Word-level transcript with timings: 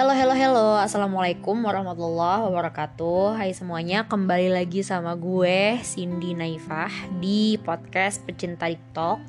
Halo, 0.00 0.16
halo, 0.16 0.32
halo. 0.32 0.68
Assalamualaikum 0.80 1.60
warahmatullahi 1.60 2.48
wabarakatuh. 2.48 3.36
Hai 3.36 3.52
semuanya, 3.52 4.08
kembali 4.08 4.48
lagi 4.48 4.80
sama 4.80 5.12
gue, 5.12 5.76
Cindy 5.84 6.32
Naifah, 6.32 6.88
di 7.20 7.60
podcast 7.60 8.24
Pecinta 8.24 8.72
TikTok. 8.72 9.20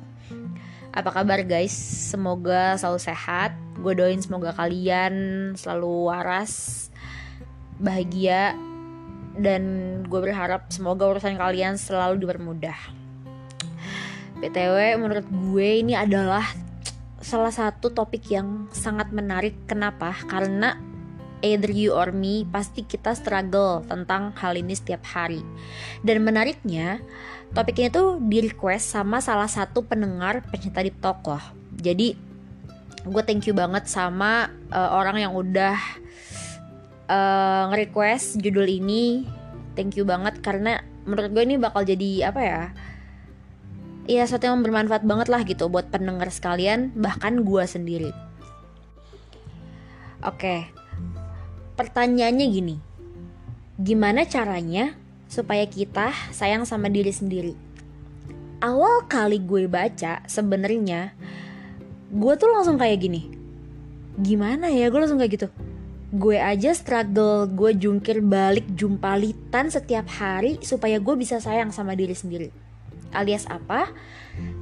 Apa 0.96 1.10
kabar 1.12 1.44
guys? 1.44 1.76
Semoga 1.76 2.80
selalu 2.80 3.04
sehat. 3.04 3.52
Gue 3.84 3.92
doain 3.92 4.16
semoga 4.24 4.56
kalian 4.56 5.12
selalu 5.60 6.08
waras, 6.08 6.88
bahagia, 7.76 8.56
dan 9.36 9.62
gue 10.08 10.20
berharap 10.24 10.72
semoga 10.72 11.04
urusan 11.04 11.36
kalian 11.36 11.76
selalu 11.76 12.24
dipermudah. 12.24 12.80
BTW, 14.40 14.96
menurut 14.96 15.28
gue 15.28 15.84
ini 15.84 15.92
adalah 15.92 16.61
salah 17.22 17.54
satu 17.54 17.94
topik 17.94 18.28
yang 18.28 18.68
sangat 18.74 19.14
menarik. 19.14 19.54
Kenapa? 19.70 20.12
Karena 20.26 20.76
either 21.42 21.70
you 21.70 21.94
or 21.94 22.14
me 22.14 22.46
pasti 22.46 22.86
kita 22.86 23.14
struggle 23.14 23.82
tentang 23.86 24.34
hal 24.38 24.54
ini 24.58 24.74
setiap 24.74 25.02
hari. 25.06 25.42
Dan 26.02 26.22
menariknya, 26.26 27.02
topik 27.54 27.78
ini 27.82 27.88
tuh 27.90 28.18
di 28.22 28.42
request 28.42 28.94
sama 28.94 29.22
salah 29.22 29.50
satu 29.50 29.86
pendengar 29.86 30.42
pencinta 30.50 30.82
talk 30.98 31.22
loh. 31.26 31.44
Jadi 31.78 32.14
gue 33.02 33.22
thank 33.26 33.50
you 33.50 33.54
banget 33.54 33.90
sama 33.90 34.46
uh, 34.70 34.90
orang 34.94 35.18
yang 35.18 35.34
udah 35.34 35.78
uh, 37.10 37.62
nge-request 37.74 38.38
judul 38.38 38.66
ini. 38.66 39.26
Thank 39.74 39.98
you 39.98 40.04
banget 40.06 40.38
karena 40.44 40.84
menurut 41.02 41.34
gue 41.34 41.42
ini 41.42 41.56
bakal 41.58 41.82
jadi 41.82 42.30
apa 42.30 42.40
ya? 42.42 42.62
Ya 44.10 44.26
sesuatu 44.26 44.50
yang 44.50 44.62
bermanfaat 44.66 45.06
banget 45.06 45.28
lah 45.30 45.42
gitu 45.46 45.70
buat 45.70 45.86
pendengar 45.90 46.26
sekalian 46.30 46.90
bahkan 46.98 47.46
gue 47.46 47.64
sendiri. 47.66 48.10
Oke 50.22 50.70
pertanyaannya 51.78 52.46
gini. 52.50 52.76
Gimana 53.82 54.28
caranya 54.28 54.94
supaya 55.26 55.64
kita 55.66 56.14
sayang 56.30 56.68
sama 56.68 56.86
diri 56.86 57.10
sendiri? 57.10 57.54
Awal 58.62 59.10
kali 59.10 59.42
gue 59.42 59.66
baca 59.66 60.22
sebenarnya 60.30 61.10
gue 62.12 62.32
tuh 62.38 62.48
langsung 62.50 62.78
kayak 62.78 63.02
gini. 63.02 63.22
Gimana 64.20 64.70
ya 64.70 64.92
gue 64.92 65.00
langsung 65.00 65.18
kayak 65.18 65.32
gitu? 65.34 65.48
Gue 66.12 66.36
aja 66.36 66.76
struggle 66.76 67.48
gue 67.48 67.72
jungkir 67.72 68.20
balik 68.20 68.68
jumpalitan 68.76 69.72
setiap 69.72 70.06
hari 70.12 70.60
supaya 70.60 71.00
gue 71.00 71.14
bisa 71.16 71.40
sayang 71.40 71.72
sama 71.72 71.96
diri 71.96 72.12
sendiri 72.12 72.61
Alias 73.12 73.44
apa? 73.48 73.92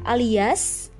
Alias 0.02 0.90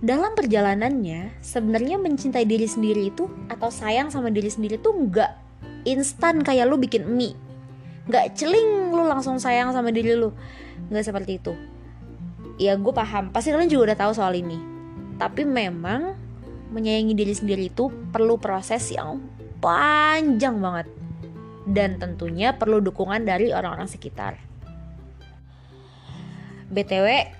dalam 0.00 0.32
perjalanannya 0.32 1.36
sebenarnya 1.40 2.00
mencintai 2.00 2.44
diri 2.44 2.68
sendiri 2.68 3.12
itu 3.12 3.28
atau 3.48 3.68
sayang 3.68 4.08
sama 4.08 4.32
diri 4.32 4.48
sendiri 4.48 4.80
tuh 4.80 4.92
nggak 4.92 5.32
instan 5.88 6.40
kayak 6.42 6.68
lu 6.68 6.76
bikin 6.76 7.06
mie. 7.06 7.36
Nggak 8.06 8.38
celing 8.38 8.94
lu 8.94 9.04
langsung 9.06 9.38
sayang 9.38 9.74
sama 9.74 9.90
diri 9.90 10.14
lu. 10.14 10.32
Nggak 10.90 11.04
seperti 11.06 11.42
itu. 11.42 11.52
Ya 12.56 12.74
gue 12.78 12.92
paham. 12.92 13.30
Pasti 13.30 13.52
kalian 13.52 13.68
juga 13.68 13.92
udah 13.92 13.98
tahu 13.98 14.12
soal 14.16 14.34
ini. 14.36 14.58
Tapi 15.16 15.44
memang 15.44 16.16
menyayangi 16.72 17.14
diri 17.14 17.34
sendiri 17.34 17.68
itu 17.68 17.88
perlu 18.10 18.40
proses 18.40 18.90
yang 18.92 19.20
panjang 19.60 20.56
banget. 20.58 20.88
Dan 21.66 21.98
tentunya 21.98 22.54
perlu 22.54 22.78
dukungan 22.78 23.26
dari 23.26 23.50
orang-orang 23.50 23.90
sekitar 23.90 24.38
btw 26.70 27.30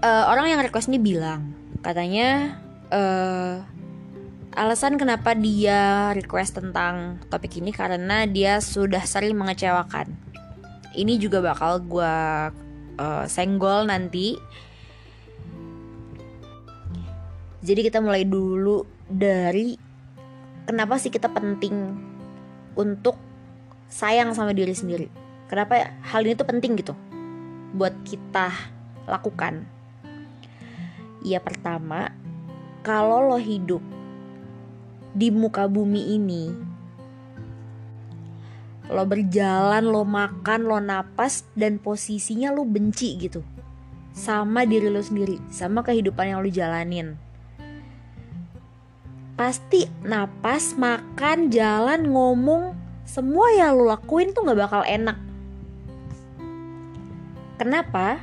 uh, 0.00 0.24
orang 0.32 0.52
yang 0.52 0.60
request 0.64 0.88
ini 0.88 1.00
bilang 1.00 1.52
katanya 1.80 2.60
uh, 2.92 3.64
alasan 4.54 4.98
kenapa 4.98 5.32
dia 5.36 6.10
request 6.12 6.58
tentang 6.58 7.22
topik 7.30 7.62
ini 7.62 7.70
karena 7.70 8.26
dia 8.26 8.58
sudah 8.58 9.02
sering 9.06 9.38
mengecewakan. 9.38 10.10
Ini 10.90 11.22
juga 11.22 11.38
bakal 11.38 11.86
gue 11.86 12.14
uh, 12.98 13.24
senggol 13.30 13.86
nanti. 13.86 14.34
Jadi 17.62 17.80
kita 17.86 18.02
mulai 18.02 18.26
dulu 18.26 18.82
dari 19.06 19.78
kenapa 20.66 20.98
sih 20.98 21.14
kita 21.14 21.30
penting 21.30 21.94
untuk 22.74 23.14
sayang 23.86 24.34
sama 24.34 24.50
diri 24.50 24.74
sendiri? 24.74 25.06
Kenapa 25.46 25.94
hal 26.10 26.26
ini 26.26 26.34
tuh 26.34 26.48
penting 26.48 26.74
gitu 26.74 26.94
buat 27.74 27.94
kita 28.02 28.50
lakukan? 29.06 29.66
Ya 31.20 31.38
pertama, 31.38 32.14
kalau 32.80 33.28
lo 33.28 33.36
hidup 33.36 33.84
di 35.12 35.28
muka 35.28 35.68
bumi 35.68 36.16
ini, 36.16 36.48
lo 38.88 39.04
berjalan, 39.04 39.84
lo 39.84 40.02
makan, 40.02 40.60
lo 40.64 40.78
napas, 40.80 41.44
dan 41.52 41.76
posisinya 41.76 42.50
lo 42.50 42.64
benci 42.64 43.20
gitu 43.20 43.44
sama 44.10 44.66
diri 44.66 44.90
lo 44.90 44.98
sendiri, 44.98 45.38
sama 45.48 45.86
kehidupan 45.86 46.34
yang 46.34 46.40
lo 46.42 46.50
jalanin. 46.50 47.14
Pasti 49.38 49.88
napas, 50.04 50.76
makan, 50.76 51.48
jalan, 51.48 52.12
ngomong, 52.12 52.76
semua 53.06 53.48
yang 53.56 53.78
lo 53.78 53.88
lakuin 53.88 54.36
tuh 54.36 54.44
gak 54.44 54.58
bakal 54.58 54.82
enak 54.84 55.16
Kenapa? 57.60 58.16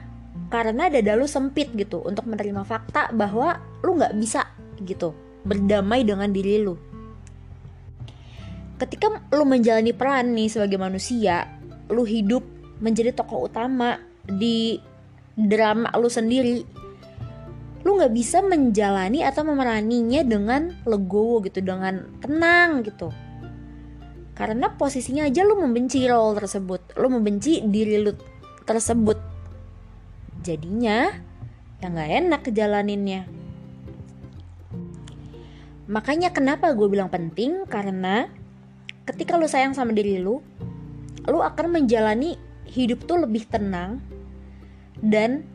Karena 0.50 0.90
dada 0.90 1.14
lu 1.14 1.30
sempit 1.30 1.70
gitu 1.78 2.02
untuk 2.02 2.26
menerima 2.26 2.66
fakta 2.66 3.14
bahwa 3.14 3.62
lu 3.86 3.94
nggak 3.94 4.18
bisa 4.18 4.50
gitu 4.82 5.14
berdamai 5.46 6.02
dengan 6.02 6.34
diri 6.34 6.58
lu. 6.58 6.74
Ketika 8.82 9.14
lu 9.30 9.46
menjalani 9.46 9.94
peran 9.94 10.34
nih 10.34 10.50
sebagai 10.50 10.82
manusia, 10.82 11.46
lu 11.94 12.02
hidup 12.02 12.42
menjadi 12.82 13.14
tokoh 13.14 13.46
utama 13.46 14.02
di 14.26 14.82
drama 15.38 15.94
lu 16.02 16.10
sendiri, 16.10 16.66
lu 17.86 17.94
nggak 17.94 18.14
bisa 18.18 18.42
menjalani 18.42 19.22
atau 19.22 19.46
memeraninya 19.46 20.26
dengan 20.26 20.74
legowo 20.90 21.46
gitu, 21.46 21.62
dengan 21.62 22.10
tenang 22.26 22.82
gitu. 22.82 23.14
Karena 24.34 24.74
posisinya 24.74 25.30
aja 25.30 25.46
lu 25.46 25.62
membenci 25.62 26.06
role 26.10 26.38
tersebut, 26.42 26.98
lu 26.98 27.10
membenci 27.14 27.62
diri 27.66 28.02
lu 28.02 28.14
tersebut 28.68 29.27
jadinya 30.48 31.12
ya 31.84 31.88
nggak 31.92 32.12
enak 32.24 32.42
kejalaninnya 32.48 33.28
makanya 35.88 36.36
kenapa 36.36 36.76
gue 36.76 36.88
bilang 36.92 37.08
penting? 37.08 37.64
Karena 37.66 38.28
ketika 39.08 39.40
lu 39.40 39.48
sayang 39.48 39.72
sama 39.72 39.96
diri 39.96 40.20
lu 40.20 40.44
lu 41.28 41.40
akan 41.40 41.80
menjalani 41.80 42.36
hidup 42.68 43.08
tuh 43.08 43.24
lebih 43.24 43.48
tenang 43.48 44.04
dan 45.00 45.48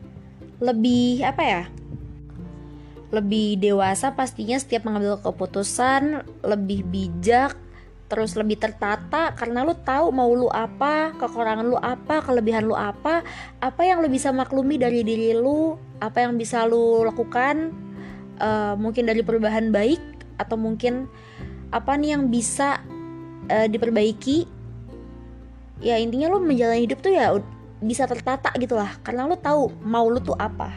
lebih 0.57 1.21
apa 1.21 1.43
ya 1.45 1.63
lebih 3.13 3.61
dewasa 3.61 4.17
pastinya 4.17 4.57
setiap 4.57 4.89
mengambil 4.89 5.21
keputusan 5.21 6.25
lebih 6.41 6.81
bijak 6.89 7.53
terus 8.13 8.37
lebih 8.37 8.61
tertata 8.61 9.33
karena 9.33 9.65
lu 9.65 9.73
tahu 9.73 10.13
mau 10.13 10.29
lu 10.29 10.45
apa, 10.53 11.17
kekurangan 11.17 11.65
lu 11.65 11.81
apa, 11.81 12.21
kelebihan 12.21 12.69
lu 12.69 12.77
apa, 12.77 13.25
apa 13.57 13.81
yang 13.81 14.05
lu 14.05 14.07
bisa 14.13 14.29
maklumi 14.29 14.77
dari 14.77 15.01
diri 15.01 15.33
lu, 15.33 15.73
apa 15.97 16.21
yang 16.21 16.37
bisa 16.37 16.61
lu 16.69 17.01
lakukan, 17.09 17.73
uh, 18.37 18.77
mungkin 18.77 19.09
dari 19.09 19.25
perubahan 19.25 19.73
baik 19.73 19.97
atau 20.37 20.53
mungkin 20.61 21.09
apa 21.73 21.97
nih 21.97 22.13
yang 22.13 22.29
bisa 22.29 22.85
uh, 23.49 23.65
diperbaiki. 23.65 24.45
Ya 25.81 25.97
intinya 25.97 26.29
lu 26.29 26.45
menjalani 26.45 26.85
hidup 26.85 27.01
tuh 27.01 27.17
ya 27.17 27.33
bisa 27.81 28.05
tertata 28.05 28.53
gitu 28.61 28.77
lah, 28.77 28.93
karena 29.01 29.25
lu 29.25 29.33
tahu 29.41 29.73
mau 29.81 30.05
lu 30.05 30.21
tuh 30.21 30.37
apa, 30.37 30.69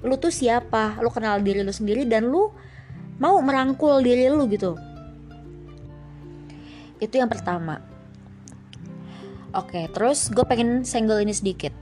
lu 0.00 0.16
tuh 0.16 0.32
siapa, 0.32 0.96
lu 1.04 1.12
kenal 1.12 1.44
diri 1.44 1.60
lu 1.60 1.76
sendiri 1.76 2.08
dan 2.08 2.24
lu 2.32 2.48
mau 3.20 3.36
merangkul 3.44 4.00
diri 4.00 4.32
lu 4.32 4.48
gitu 4.48 4.87
itu 6.98 7.14
yang 7.18 7.30
pertama. 7.30 7.80
Oke 9.56 9.88
terus 9.90 10.28
gue 10.28 10.44
pengen 10.44 10.84
senggol 10.84 11.24
ini 11.24 11.32
sedikit. 11.32 11.72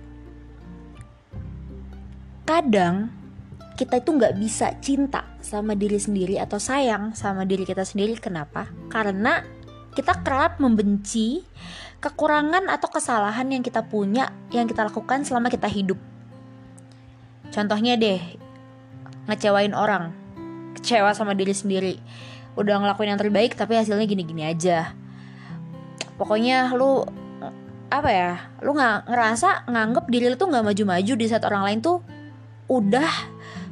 Kadang 2.46 3.10
kita 3.76 4.00
itu 4.00 4.10
nggak 4.14 4.34
bisa 4.38 4.72
cinta 4.80 5.26
sama 5.42 5.76
diri 5.76 6.00
sendiri 6.00 6.40
atau 6.40 6.56
sayang 6.56 7.12
sama 7.12 7.44
diri 7.44 7.66
kita 7.66 7.84
sendiri. 7.84 8.16
Kenapa? 8.16 8.70
Karena 8.88 9.42
kita 9.92 10.24
kerap 10.24 10.62
membenci 10.62 11.44
kekurangan 12.00 12.68
atau 12.70 12.88
kesalahan 12.88 13.48
yang 13.50 13.64
kita 13.64 13.84
punya 13.84 14.32
yang 14.54 14.64
kita 14.70 14.86
lakukan 14.86 15.26
selama 15.26 15.50
kita 15.52 15.66
hidup. 15.66 15.98
Contohnya 17.50 17.98
deh 17.98 18.20
ngecewain 19.26 19.74
orang 19.74 20.14
kecewa 20.78 21.10
sama 21.12 21.34
diri 21.34 21.52
sendiri. 21.52 21.94
Udah 22.56 22.80
ngelakuin 22.80 23.12
yang 23.12 23.20
terbaik 23.20 23.58
tapi 23.58 23.76
hasilnya 23.76 24.06
gini-gini 24.08 24.46
aja 24.46 24.96
pokoknya 26.16 26.72
lu 26.76 27.04
apa 27.86 28.10
ya 28.10 28.32
lu 28.66 28.74
nggak 28.74 29.06
ngerasa 29.06 29.70
nganggep 29.70 30.04
diri 30.10 30.26
lu 30.32 30.36
tuh 30.36 30.50
nggak 30.50 30.64
maju-maju 30.66 31.12
di 31.14 31.26
saat 31.30 31.46
orang 31.46 31.62
lain 31.70 31.78
tuh 31.80 32.02
udah 32.66 33.12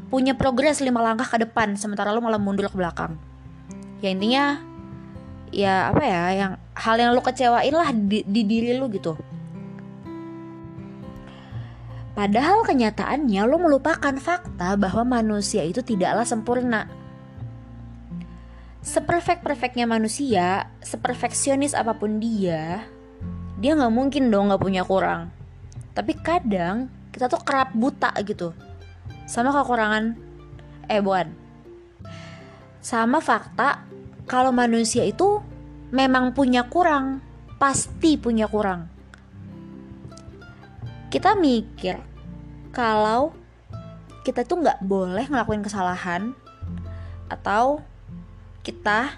punya 0.06 0.38
progres 0.38 0.78
lima 0.78 1.02
langkah 1.02 1.26
ke 1.26 1.42
depan 1.42 1.74
sementara 1.74 2.14
lu 2.14 2.22
malah 2.22 2.38
mundur 2.38 2.70
ke 2.70 2.76
belakang 2.78 3.18
ya 3.98 4.14
intinya 4.14 4.62
ya 5.50 5.90
apa 5.90 6.02
ya 6.06 6.22
yang 6.30 6.52
hal 6.78 6.94
yang 6.94 7.10
lu 7.10 7.22
kecewain 7.24 7.74
lah 7.74 7.90
di, 7.90 8.22
di 8.22 8.42
diri 8.46 8.78
lu 8.78 8.86
gitu 8.92 9.18
Padahal 12.14 12.62
kenyataannya 12.62 13.42
lo 13.42 13.58
melupakan 13.58 14.14
fakta 14.22 14.78
bahwa 14.78 15.18
manusia 15.18 15.66
itu 15.66 15.82
tidaklah 15.82 16.22
sempurna. 16.22 16.86
Seperfect-perfectnya 18.84 19.88
manusia, 19.88 20.68
seperfeksionis 20.84 21.72
apa 21.72 21.96
pun 21.96 22.20
dia, 22.20 22.84
dia 23.56 23.72
nggak 23.72 23.94
mungkin 23.96 24.28
dong 24.28 24.52
nggak 24.52 24.60
punya 24.60 24.84
kurang. 24.84 25.32
Tapi 25.96 26.12
kadang 26.20 26.92
kita 27.08 27.32
tuh 27.32 27.40
kerap 27.40 27.72
buta 27.72 28.12
gitu. 28.20 28.52
Sama 29.24 29.56
kekurangan 29.56 30.20
eh 30.92 31.00
bukan. 31.00 31.32
Sama 32.84 33.24
fakta 33.24 33.88
kalau 34.28 34.52
manusia 34.52 35.00
itu 35.08 35.40
memang 35.88 36.36
punya 36.36 36.68
kurang 36.68 37.24
pasti 37.56 38.20
punya 38.20 38.52
kurang. 38.52 38.92
Kita 41.08 41.40
mikir 41.40 41.96
kalau 42.68 43.32
kita 44.28 44.44
tuh 44.44 44.60
nggak 44.60 44.84
boleh 44.84 45.24
ngelakuin 45.24 45.64
kesalahan 45.64 46.36
atau 47.32 47.80
kita 48.64 49.12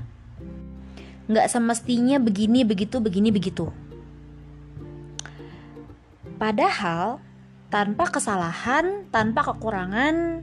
nggak 1.31 1.47
semestinya 1.47 2.19
begini 2.19 2.67
begitu 2.67 2.99
begini 2.99 3.31
begitu 3.31 3.71
padahal 6.37 7.23
tanpa 7.67 8.09
kesalahan, 8.09 9.11
tanpa 9.11 9.43
kekurangan, 9.53 10.43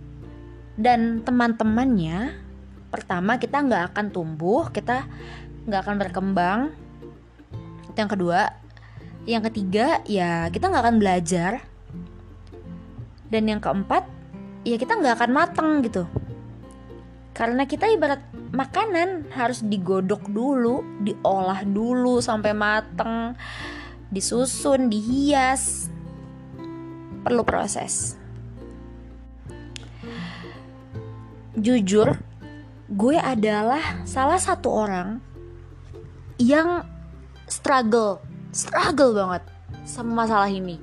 dan 0.75 1.23
teman-temannya, 1.23 2.35
pertama 2.89 3.39
kita 3.39 3.63
nggak 3.63 3.93
akan 3.93 4.05
tumbuh, 4.11 4.67
kita 4.73 5.07
nggak 5.65 5.81
akan 5.87 5.95
berkembang. 5.97 6.59
Itu 7.89 7.97
yang 7.97 8.11
kedua. 8.11 8.41
Yang 9.23 9.43
ketiga, 9.49 10.03
ya 10.03 10.51
kita 10.51 10.67
nggak 10.67 10.83
akan 10.83 10.97
belajar. 10.99 11.63
Dan 13.31 13.47
yang 13.47 13.63
keempat, 13.63 14.03
ya 14.67 14.75
kita 14.75 14.99
nggak 14.99 15.15
akan 15.21 15.31
mateng 15.31 15.69
gitu. 15.85 16.03
Karena 17.33 17.65
kita 17.65 17.89
ibarat 17.89 18.21
makanan 18.53 19.33
harus 19.33 19.65
digodok 19.65 20.29
dulu, 20.29 20.85
diolah 21.01 21.65
dulu 21.65 22.21
sampai 22.21 22.53
mateng, 22.53 23.33
disusun, 24.13 24.85
dihias, 24.93 25.89
perlu 27.25 27.41
proses. 27.41 28.13
Jujur, 31.57 32.21
gue 32.93 33.17
adalah 33.17 34.05
salah 34.05 34.37
satu 34.37 34.69
orang 34.69 35.17
yang 36.37 36.85
struggle, 37.49 38.21
struggle 38.53 39.17
banget 39.17 39.43
sama 39.89 40.25
masalah 40.25 40.53
ini. 40.53 40.77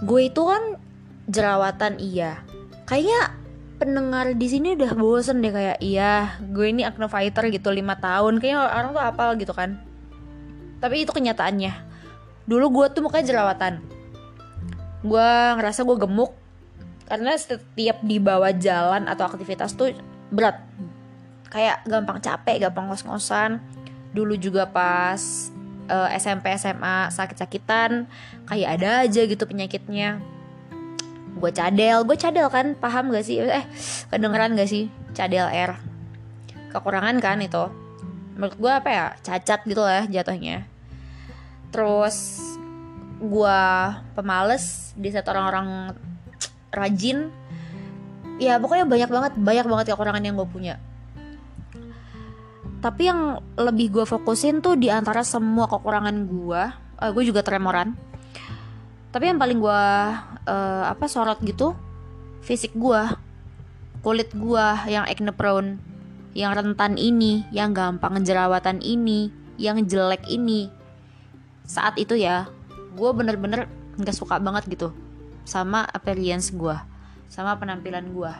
Gue 0.00 0.32
itu 0.32 0.40
kan 0.40 0.80
jerawatan 1.28 2.00
iya. 2.00 2.40
Kayaknya 2.88 3.43
pendengar 3.76 4.34
di 4.38 4.46
sini 4.46 4.78
udah 4.78 4.92
bosen 4.94 5.42
deh 5.42 5.50
kayak 5.50 5.78
iya, 5.82 6.38
gue 6.40 6.66
ini 6.70 6.86
acne 6.86 7.10
fighter 7.10 7.50
gitu 7.50 7.74
lima 7.74 7.98
tahun. 7.98 8.38
Kayaknya 8.38 8.60
orang 8.70 8.90
tuh 8.94 9.02
apal 9.02 9.30
gitu 9.36 9.52
kan. 9.52 9.80
Tapi 10.78 11.06
itu 11.06 11.12
kenyataannya. 11.14 11.72
Dulu 12.44 12.66
gue 12.70 12.86
tuh 12.92 13.02
mukanya 13.04 13.26
jerawatan 13.30 13.94
gue 15.04 15.30
ngerasa 15.60 15.84
gue 15.84 15.96
gemuk 16.00 16.32
karena 17.04 17.36
setiap 17.36 18.00
dibawa 18.00 18.56
jalan 18.56 19.04
atau 19.04 19.28
aktivitas 19.28 19.76
tuh 19.76 19.92
berat 20.32 20.64
kayak 21.52 21.84
gampang 21.84 22.18
capek 22.24 22.64
gampang 22.64 22.88
ngos-ngosan 22.88 23.60
dulu 24.16 24.32
juga 24.40 24.64
pas 24.64 25.20
uh, 25.92 26.08
SMP 26.16 26.56
SMA 26.56 27.12
sakit-sakitan 27.12 28.08
kayak 28.48 28.80
ada 28.80 29.04
aja 29.04 29.20
gitu 29.28 29.44
penyakitnya 29.44 30.24
gue 31.34 31.50
cadel. 31.50 31.98
Gue 32.06 32.16
cadel 32.18 32.46
kan 32.50 32.74
paham 32.78 33.10
gak 33.10 33.26
sih? 33.26 33.42
Eh 33.42 33.64
kedengeran 34.10 34.54
gak 34.54 34.70
sih? 34.70 34.90
Cadel 35.12 35.46
R. 35.50 35.78
Kekurangan 36.70 37.16
kan 37.22 37.38
itu. 37.42 37.70
Menurut 38.34 38.56
gue 38.58 38.72
apa 38.72 38.88
ya? 38.90 39.06
Cacat 39.22 39.66
gitu 39.66 39.82
lah 39.82 40.06
jatuhnya. 40.06 40.66
Terus 41.70 42.42
gue 43.18 43.60
pemales 44.14 44.94
di 44.98 45.08
saat 45.10 45.26
orang-orang 45.30 45.94
rajin. 46.74 47.30
Ya 48.42 48.58
pokoknya 48.58 48.86
banyak 48.86 49.10
banget 49.10 49.32
banyak 49.38 49.66
banget 49.66 49.86
kekurangan 49.94 50.22
yang 50.22 50.34
gue 50.34 50.48
punya. 50.50 50.74
Tapi 52.82 53.02
yang 53.08 53.40
lebih 53.56 53.94
gue 53.94 54.04
fokusin 54.04 54.60
tuh 54.60 54.76
di 54.76 54.92
antara 54.92 55.24
semua 55.24 55.64
kekurangan 55.70 56.16
gue 56.28 56.62
uh, 57.00 57.10
gue 57.10 57.24
juga 57.24 57.40
tremoran 57.42 57.96
tapi 59.14 59.30
yang 59.30 59.38
paling 59.38 59.62
gue 59.62 59.82
uh, 60.50 60.82
apa 60.90 61.06
sorot 61.06 61.38
gitu 61.46 61.78
fisik 62.42 62.74
gue 62.74 62.98
kulit 64.02 64.34
gue 64.34 64.66
yang 64.90 65.06
acne 65.06 65.30
prone 65.30 65.78
yang 66.34 66.50
rentan 66.50 66.98
ini 66.98 67.46
yang 67.54 67.70
gampang 67.70 68.18
jerawatan 68.26 68.82
ini 68.82 69.30
yang 69.54 69.78
jelek 69.86 70.26
ini 70.26 70.66
saat 71.62 71.94
itu 71.94 72.18
ya 72.18 72.50
gue 72.98 73.10
bener-bener 73.14 73.70
nggak 73.94 74.18
suka 74.18 74.42
banget 74.42 74.66
gitu 74.66 74.90
sama 75.46 75.86
appearance 75.94 76.50
gue 76.50 76.74
sama 77.30 77.54
penampilan 77.54 78.10
gue 78.10 78.32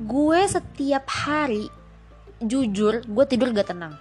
gue 0.00 0.40
setiap 0.48 1.04
hari 1.12 1.68
jujur 2.40 3.04
gue 3.04 3.24
tidur 3.28 3.52
gak 3.52 3.72
tenang. 3.72 3.94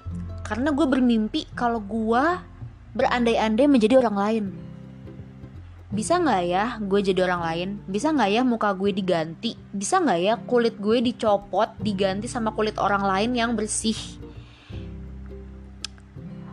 Karena 0.48 0.72
gue 0.74 0.88
bermimpi 0.88 1.46
kalau 1.54 1.84
gue 1.84 2.24
berandai-andai 2.94 3.70
menjadi 3.70 4.02
orang 4.02 4.18
lain. 4.18 4.46
Bisa 5.90 6.22
nggak 6.22 6.44
ya 6.46 6.78
gue 6.78 7.00
jadi 7.02 7.26
orang 7.26 7.42
lain? 7.42 7.70
Bisa 7.90 8.14
nggak 8.14 8.30
ya 8.30 8.42
muka 8.46 8.70
gue 8.78 8.94
diganti? 8.94 9.58
Bisa 9.74 9.98
nggak 9.98 10.20
ya 10.22 10.34
kulit 10.46 10.78
gue 10.78 11.02
dicopot 11.02 11.74
diganti 11.82 12.30
sama 12.30 12.54
kulit 12.54 12.78
orang 12.78 13.02
lain 13.02 13.34
yang 13.34 13.58
bersih? 13.58 13.98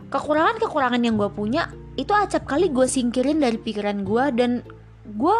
Kekurangan-kekurangan 0.09 1.01
yang 1.05 1.21
gue 1.21 1.29
punya 1.29 1.69
itu 2.01 2.09
acap 2.17 2.49
kali 2.49 2.73
gue 2.73 2.89
singkirin 2.89 3.37
dari 3.37 3.61
pikiran 3.61 4.01
gue 4.01 4.25
dan 4.33 4.51
gue 5.05 5.39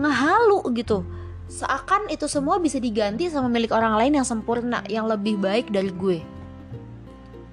ngehalu 0.00 0.64
gitu. 0.80 1.04
Seakan 1.52 2.08
itu 2.08 2.28
semua 2.28 2.56
bisa 2.60 2.80
diganti 2.80 3.28
sama 3.28 3.52
milik 3.52 3.72
orang 3.76 3.96
lain 3.96 4.20
yang 4.20 4.26
sempurna 4.28 4.84
yang 4.88 5.04
lebih 5.04 5.36
baik 5.36 5.68
dari 5.68 5.92
gue. 5.92 6.24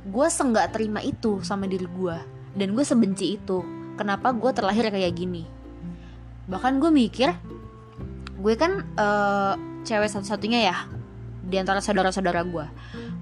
Gue 0.08 0.28
senggak 0.32 0.72
terima 0.72 1.04
itu 1.04 1.44
sama 1.44 1.68
diri 1.68 1.88
gue 1.88 2.35
dan 2.56 2.72
gue 2.74 2.86
sebenci 2.88 3.36
itu. 3.38 3.62
Kenapa 3.96 4.36
gue 4.36 4.52
terlahir 4.52 4.88
kayak 4.92 5.16
gini? 5.16 5.48
Bahkan 6.48 6.80
gue 6.80 6.92
mikir 6.92 7.32
gue 8.36 8.54
kan 8.60 8.84
uh, 9.00 9.56
cewek 9.88 10.12
satu-satunya 10.12 10.70
ya 10.70 10.78
di 11.46 11.56
antara 11.60 11.80
saudara-saudara 11.80 12.42
gue. 12.48 12.66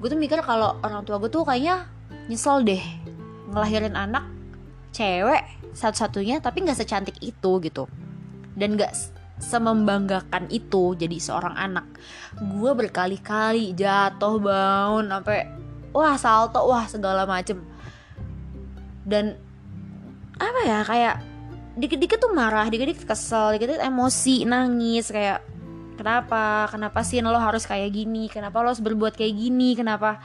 Gue 0.02 0.08
tuh 0.10 0.18
mikir 0.18 0.42
kalau 0.46 0.80
orang 0.82 1.06
tua 1.06 1.22
gue 1.22 1.30
tuh 1.30 1.46
kayaknya 1.46 1.90
nyesel 2.30 2.63
deh 2.63 2.82
ngelahirin 3.52 3.94
anak 3.94 4.25
cewek 4.96 5.44
satu-satunya 5.74 6.40
tapi 6.40 6.66
nggak 6.66 6.78
secantik 6.78 7.18
itu 7.22 7.62
gitu. 7.62 7.90
Dan 8.54 8.78
nggak 8.78 8.94
semembanggakan 9.42 10.50
itu 10.54 10.94
jadi 10.94 11.18
seorang 11.18 11.58
anak. 11.58 11.86
Gue 12.38 12.72
berkali-kali 12.78 13.74
jatuh 13.74 14.38
bangun 14.38 15.10
sampai 15.10 15.50
wah 15.94 16.18
salto 16.18 16.63
wah 16.66 16.86
segala 16.90 17.25
macem 17.30 17.73
dan 19.03 19.36
apa 20.38 20.60
ya 20.65 20.79
kayak 20.83 21.15
dikit-dikit 21.74 22.22
tuh 22.22 22.31
marah 22.33 22.69
dikit-dikit 22.69 23.05
kesel 23.10 23.57
dikit-dikit 23.57 23.81
emosi 23.81 24.45
nangis 24.45 25.10
kayak 25.10 25.41
kenapa? 25.95 26.67
Kenapa 26.69 27.00
sih 27.05 27.22
lo 27.22 27.38
harus 27.38 27.63
kayak 27.63 27.93
gini? 27.93 28.27
Kenapa 28.27 28.60
lo 28.62 28.74
harus 28.74 28.83
berbuat 28.83 29.15
kayak 29.15 29.33
gini? 29.38 29.77
Kenapa 29.77 30.19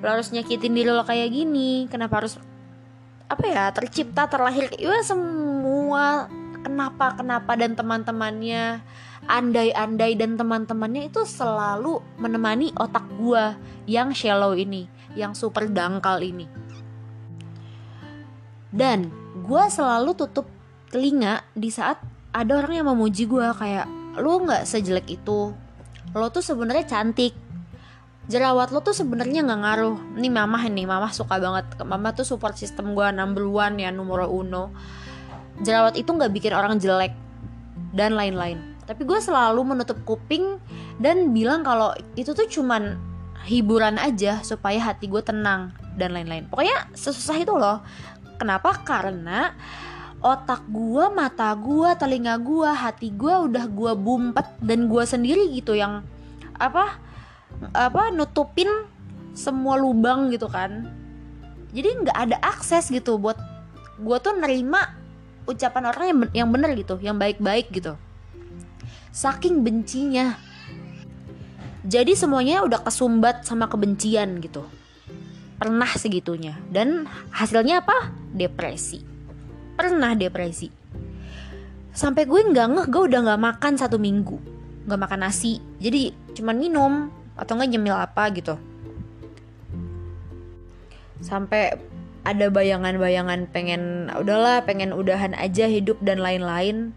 lo 0.00 0.08
harus 0.08 0.30
nyakitin 0.30 0.72
diri 0.72 0.90
lo 0.90 1.04
kayak 1.04 1.28
gini? 1.30 1.86
Kenapa 1.90 2.22
harus 2.22 2.38
apa 3.26 3.44
ya 3.44 3.64
tercipta 3.74 4.28
terlahir? 4.30 4.70
Ya 4.78 5.02
semua 5.04 6.30
kenapa 6.62 7.18
kenapa 7.18 7.52
dan 7.58 7.74
teman-temannya 7.74 8.80
andai-andai 9.26 10.18
dan 10.18 10.34
teman-temannya 10.38 11.10
itu 11.10 11.22
selalu 11.26 12.02
menemani 12.18 12.74
otak 12.78 13.06
gua 13.18 13.58
yang 13.86 14.14
shallow 14.14 14.54
ini 14.54 14.86
yang 15.14 15.34
super 15.34 15.66
dangkal 15.70 16.18
ini 16.22 16.46
dan 18.72 19.12
gua 19.44 19.68
selalu 19.68 20.16
tutup 20.16 20.48
telinga 20.88 21.44
di 21.52 21.68
saat 21.68 22.00
ada 22.32 22.64
orang 22.64 22.82
yang 22.82 22.88
memuji 22.88 23.28
gua 23.28 23.52
kayak 23.52 23.86
lu 24.20 24.44
nggak 24.44 24.68
sejelek 24.68 25.08
itu. 25.08 25.52
Lo 26.12 26.28
tuh 26.28 26.44
sebenarnya 26.44 26.84
cantik. 26.84 27.32
Jerawat 28.28 28.70
lo 28.70 28.84
tuh 28.84 28.92
sebenarnya 28.92 29.40
nggak 29.44 29.60
ngaruh. 29.64 29.96
Ini 30.20 30.28
mama 30.28 30.58
ini 30.68 30.84
mama 30.84 31.08
suka 31.08 31.40
banget. 31.40 31.80
Mama 31.80 32.12
tuh 32.12 32.28
support 32.28 32.54
system 32.60 32.92
gue 32.92 33.08
number 33.12 33.48
one 33.48 33.80
ya 33.80 33.88
nomor 33.88 34.28
uno. 34.28 34.68
Jerawat 35.64 35.96
itu 35.96 36.12
nggak 36.12 36.32
bikin 36.32 36.52
orang 36.52 36.76
jelek 36.76 37.16
dan 37.96 38.12
lain-lain. 38.12 38.76
Tapi 38.84 39.08
gue 39.08 39.16
selalu 39.16 39.64
menutup 39.64 39.96
kuping 40.04 40.60
dan 41.00 41.32
bilang 41.32 41.64
kalau 41.64 41.96
itu 42.18 42.36
tuh 42.36 42.44
cuman 42.46 43.00
hiburan 43.48 43.98
aja 43.98 44.44
supaya 44.44 44.78
hati 44.78 45.08
gue 45.08 45.22
tenang 45.24 45.72
dan 45.96 46.12
lain-lain. 46.12 46.46
Pokoknya 46.52 46.92
sesusah 46.92 47.40
itu 47.40 47.56
loh 47.56 47.80
kenapa? 48.42 48.74
Karena 48.82 49.54
otak 50.22 50.62
gue 50.70 51.04
mata 51.10 51.50
gue 51.58 51.90
telinga 51.98 52.38
gue 52.38 52.70
hati 52.70 53.10
gue 53.10 53.34
udah 53.50 53.66
gue 53.66 53.92
bumpet 53.98 54.46
dan 54.62 54.86
gue 54.86 55.02
sendiri 55.02 55.50
gitu 55.50 55.74
yang 55.74 56.06
apa 56.54 56.94
apa 57.74 58.14
nutupin 58.14 58.70
semua 59.34 59.74
lubang 59.74 60.30
gitu 60.30 60.46
kan. 60.46 60.86
Jadi 61.74 62.06
nggak 62.06 62.18
ada 62.18 62.36
akses 62.38 62.86
gitu 62.90 63.18
buat 63.18 63.34
gue 63.98 64.16
tuh 64.22 64.34
nerima 64.38 64.94
ucapan 65.42 65.90
orang 65.90 66.04
yang 66.06 66.18
yang 66.46 66.48
bener 66.54 66.70
gitu 66.78 67.02
yang 67.02 67.18
baik-baik 67.18 67.74
gitu. 67.74 67.98
Saking 69.10 69.66
bencinya. 69.66 70.38
Jadi 71.82 72.14
semuanya 72.14 72.62
udah 72.62 72.78
kesumbat 72.86 73.42
sama 73.42 73.66
kebencian 73.66 74.38
gitu. 74.38 74.62
Pernah 75.58 75.90
segitunya. 75.98 76.54
Dan 76.70 77.10
hasilnya 77.34 77.82
apa 77.82 78.21
depresi. 78.32 79.04
Pernah 79.76 80.16
depresi. 80.16 80.68
Sampai 81.92 82.24
gue 82.24 82.40
nggak 82.40 82.68
ngeh 82.72 82.86
gue 82.88 83.02
udah 83.12 83.20
nggak 83.20 83.42
makan 83.42 83.72
satu 83.76 84.00
minggu. 84.00 84.40
Nggak 84.88 85.00
makan 85.00 85.20
nasi. 85.28 85.60
Jadi 85.78 86.10
cuman 86.32 86.56
minum 86.56 86.92
atau 87.36 87.52
nggak 87.56 87.70
nyemil 87.70 87.96
apa 87.96 88.24
gitu. 88.32 88.56
Sampai 91.22 91.76
ada 92.22 92.46
bayangan-bayangan 92.48 93.50
pengen 93.50 94.10
udahlah 94.14 94.62
pengen 94.62 94.94
udahan 94.94 95.36
aja 95.36 95.68
hidup 95.68 96.00
dan 96.00 96.18
lain-lain. 96.18 96.96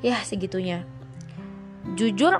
Ya 0.00 0.18
segitunya. 0.22 0.86
Jujur 1.98 2.38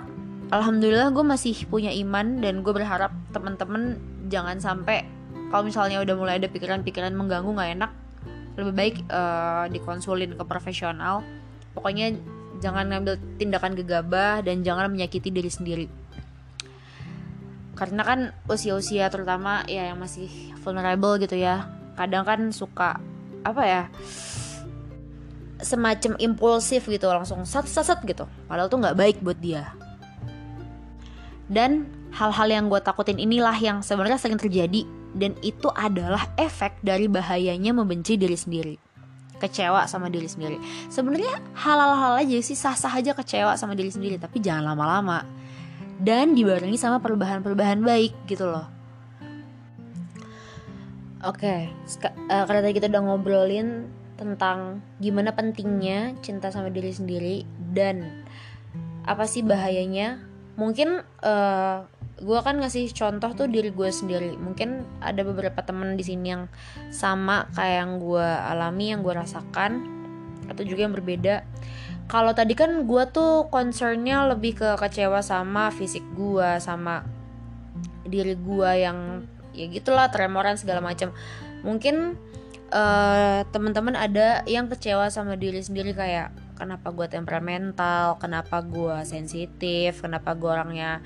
alhamdulillah 0.53 1.11
gue 1.11 1.25
masih 1.25 1.67
punya 1.67 1.91
iman 1.97 2.39
dan 2.39 2.61
gue 2.61 2.73
berharap 2.77 3.11
teman-teman 3.33 3.99
jangan 4.29 4.61
sampai 4.61 5.09
kalau 5.53 5.69
misalnya 5.69 6.01
udah 6.01 6.17
mulai 6.17 6.41
ada 6.41 6.49
pikiran-pikiran 6.49 7.13
mengganggu 7.13 7.53
nggak 7.53 7.71
enak 7.77 7.93
lebih 8.57 8.73
baik 8.73 8.97
uh, 9.13 9.69
dikonsulin 9.69 10.33
ke 10.33 10.45
profesional. 10.49 11.21
Pokoknya 11.77 12.17
jangan 12.65 12.89
ngambil 12.89 13.21
tindakan 13.37 13.77
gegabah 13.77 14.41
dan 14.41 14.65
jangan 14.65 14.89
menyakiti 14.89 15.29
diri 15.29 15.53
sendiri. 15.53 15.87
Karena 17.77 18.01
kan 18.01 18.21
usia-usia 18.49 19.13
terutama 19.13 19.65
ya 19.69 19.93
yang 19.93 20.01
masih 20.01 20.29
vulnerable 20.65 21.21
gitu 21.21 21.37
ya 21.37 21.69
kadang 21.93 22.25
kan 22.25 22.41
suka 22.49 22.97
apa 23.45 23.63
ya 23.69 23.83
semacam 25.61 26.17
impulsif 26.17 26.89
gitu 26.89 27.13
langsung 27.13 27.45
sat 27.45 27.69
sat, 27.69 27.85
sat 27.85 28.01
gitu. 28.09 28.25
Padahal 28.49 28.73
tuh 28.73 28.81
nggak 28.81 28.97
baik 28.97 29.17
buat 29.21 29.37
dia. 29.37 29.69
Dan 31.45 31.93
hal-hal 32.17 32.49
yang 32.49 32.65
gue 32.73 32.81
takutin 32.81 33.21
inilah 33.21 33.57
yang 33.61 33.85
sebenarnya 33.85 34.17
sering 34.17 34.41
terjadi 34.41 35.02
dan 35.13 35.37
itu 35.45 35.69
adalah 35.73 36.33
efek 36.41 36.81
dari 36.81 37.07
bahayanya 37.09 37.77
membenci 37.77 38.17
diri 38.17 38.37
sendiri. 38.37 38.75
Kecewa 39.37 39.85
sama 39.91 40.07
diri 40.07 40.31
sendiri. 40.31 40.57
Sebenarnya 40.89 41.43
hal-hal 41.59 42.23
aja 42.23 42.37
sih 42.39 42.55
sah-sah 42.55 42.95
aja 42.95 43.13
kecewa 43.13 43.59
sama 43.59 43.75
diri 43.75 43.91
sendiri 43.91 44.17
tapi 44.17 44.39
jangan 44.39 44.73
lama-lama. 44.73 45.27
Dan 46.03 46.35
dibarengi 46.35 46.79
sama 46.79 46.99
perubahan-perubahan 46.99 47.83
baik 47.83 48.27
gitu 48.27 48.49
loh. 48.51 48.67
Oke, 51.23 51.71
okay, 51.71 52.11
uh, 52.35 52.43
karena 52.51 52.61
tadi 52.67 52.75
kita 52.75 52.91
udah 52.91 53.03
ngobrolin 53.07 53.87
tentang 54.19 54.83
gimana 54.99 55.31
pentingnya 55.31 56.19
cinta 56.19 56.51
sama 56.51 56.67
diri 56.67 56.91
sendiri 56.91 57.47
dan 57.71 58.27
apa 59.07 59.23
sih 59.31 59.47
bahayanya. 59.47 60.19
Mungkin 60.59 61.07
uh, 61.23 61.87
gue 62.23 62.39
kan 62.41 62.63
ngasih 62.63 62.95
contoh 62.95 63.35
tuh 63.35 63.47
diri 63.51 63.75
gue 63.75 63.91
sendiri. 63.91 64.39
Mungkin 64.39 65.03
ada 65.03 65.27
beberapa 65.27 65.61
temen 65.67 65.99
di 65.99 66.05
sini 66.07 66.33
yang 66.33 66.45
sama 66.95 67.51
kayak 67.53 67.77
yang 67.83 67.93
gue 67.99 68.29
alami 68.47 68.95
yang 68.95 69.03
gue 69.03 69.15
rasakan 69.15 69.83
atau 70.47 70.63
juga 70.63 70.87
yang 70.87 70.95
berbeda. 70.95 71.43
Kalau 72.07 72.31
tadi 72.31 72.55
kan 72.55 72.87
gue 72.87 73.05
tuh 73.11 73.51
concernnya 73.51 74.31
lebih 74.31 74.59
ke 74.63 74.71
kecewa 74.79 75.19
sama 75.21 75.75
fisik 75.75 76.03
gue 76.15 76.63
sama 76.63 77.03
diri 78.07 78.39
gue 78.39 78.71
yang 78.79 79.25
ya 79.53 79.69
gitulah 79.69 80.09
tremoran 80.09 80.57
segala 80.57 80.81
macam 80.81 81.13
mungkin 81.63 82.19
uh, 82.73 83.47
teman-teman 83.53 83.95
ada 83.95 84.43
yang 84.49 84.67
kecewa 84.67 85.13
sama 85.13 85.39
diri 85.39 85.61
sendiri 85.63 85.95
kayak 85.95 86.33
kenapa 86.57 86.91
gue 86.91 87.07
temperamental 87.09 88.17
kenapa 88.19 88.65
gue 88.65 88.97
sensitif 89.07 90.03
kenapa 90.03 90.35
gue 90.35 90.51
orangnya 90.51 91.05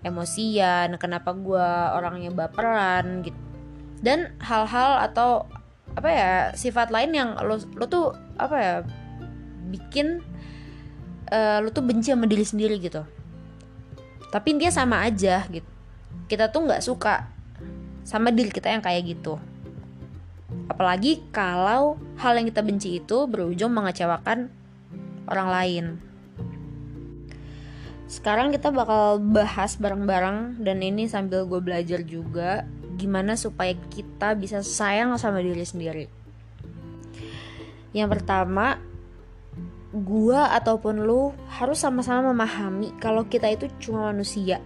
emosian 0.00 0.96
kenapa 0.96 1.36
gue 1.36 1.68
orangnya 1.96 2.32
baperan 2.32 3.24
gitu 3.24 3.36
dan 4.00 4.32
hal-hal 4.40 5.04
atau 5.04 5.44
apa 5.92 6.08
ya 6.08 6.32
sifat 6.56 6.88
lain 6.88 7.12
yang 7.12 7.30
lo 7.44 7.60
lo 7.76 7.84
tuh 7.84 8.16
apa 8.40 8.56
ya 8.56 8.74
bikin 9.68 10.24
uh, 11.28 11.60
lo 11.60 11.68
tuh 11.68 11.84
benci 11.84 12.14
sama 12.14 12.24
diri 12.24 12.44
sendiri 12.46 12.80
gitu. 12.80 13.04
Tapi 14.30 14.56
dia 14.56 14.70
sama 14.70 15.02
aja 15.04 15.44
gitu 15.50 15.68
kita 16.30 16.46
tuh 16.54 16.70
nggak 16.70 16.82
suka 16.86 17.26
sama 18.06 18.30
diri 18.30 18.54
kita 18.54 18.70
yang 18.70 18.78
kayak 18.78 19.02
gitu. 19.18 19.34
Apalagi 20.70 21.26
kalau 21.34 21.98
hal 22.22 22.38
yang 22.38 22.46
kita 22.46 22.62
benci 22.62 23.02
itu 23.02 23.26
berujung 23.26 23.74
mengecewakan 23.74 24.46
orang 25.26 25.48
lain 25.50 25.84
sekarang 28.10 28.50
kita 28.50 28.74
bakal 28.74 29.22
bahas 29.22 29.78
bareng-bareng 29.78 30.58
dan 30.58 30.82
ini 30.82 31.06
sambil 31.06 31.46
gue 31.46 31.62
belajar 31.62 32.02
juga 32.02 32.66
gimana 32.98 33.38
supaya 33.38 33.70
kita 33.86 34.34
bisa 34.34 34.66
sayang 34.66 35.14
sama 35.14 35.38
diri 35.38 35.62
sendiri. 35.62 36.10
Yang 37.94 38.18
pertama, 38.18 38.82
gue 39.94 40.34
ataupun 40.42 41.06
lu 41.06 41.30
harus 41.54 41.78
sama-sama 41.78 42.34
memahami 42.34 42.90
kalau 42.98 43.30
kita 43.30 43.46
itu 43.46 43.70
cuma 43.78 44.10
manusia. 44.10 44.58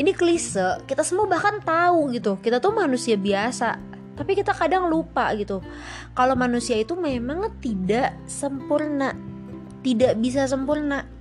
Ini 0.00 0.16
klise, 0.16 0.80
kita 0.88 1.04
semua 1.04 1.28
bahkan 1.28 1.60
tahu 1.60 2.16
gitu, 2.16 2.40
kita 2.40 2.64
tuh 2.64 2.72
manusia 2.72 3.20
biasa. 3.20 3.76
Tapi 4.16 4.32
kita 4.32 4.56
kadang 4.56 4.88
lupa 4.88 5.36
gitu. 5.36 5.60
Kalau 6.16 6.32
manusia 6.32 6.80
itu 6.80 6.96
memang 6.96 7.60
tidak 7.60 8.16
sempurna. 8.24 9.12
Tidak 9.84 10.16
bisa 10.18 10.48
sempurna 10.48 11.17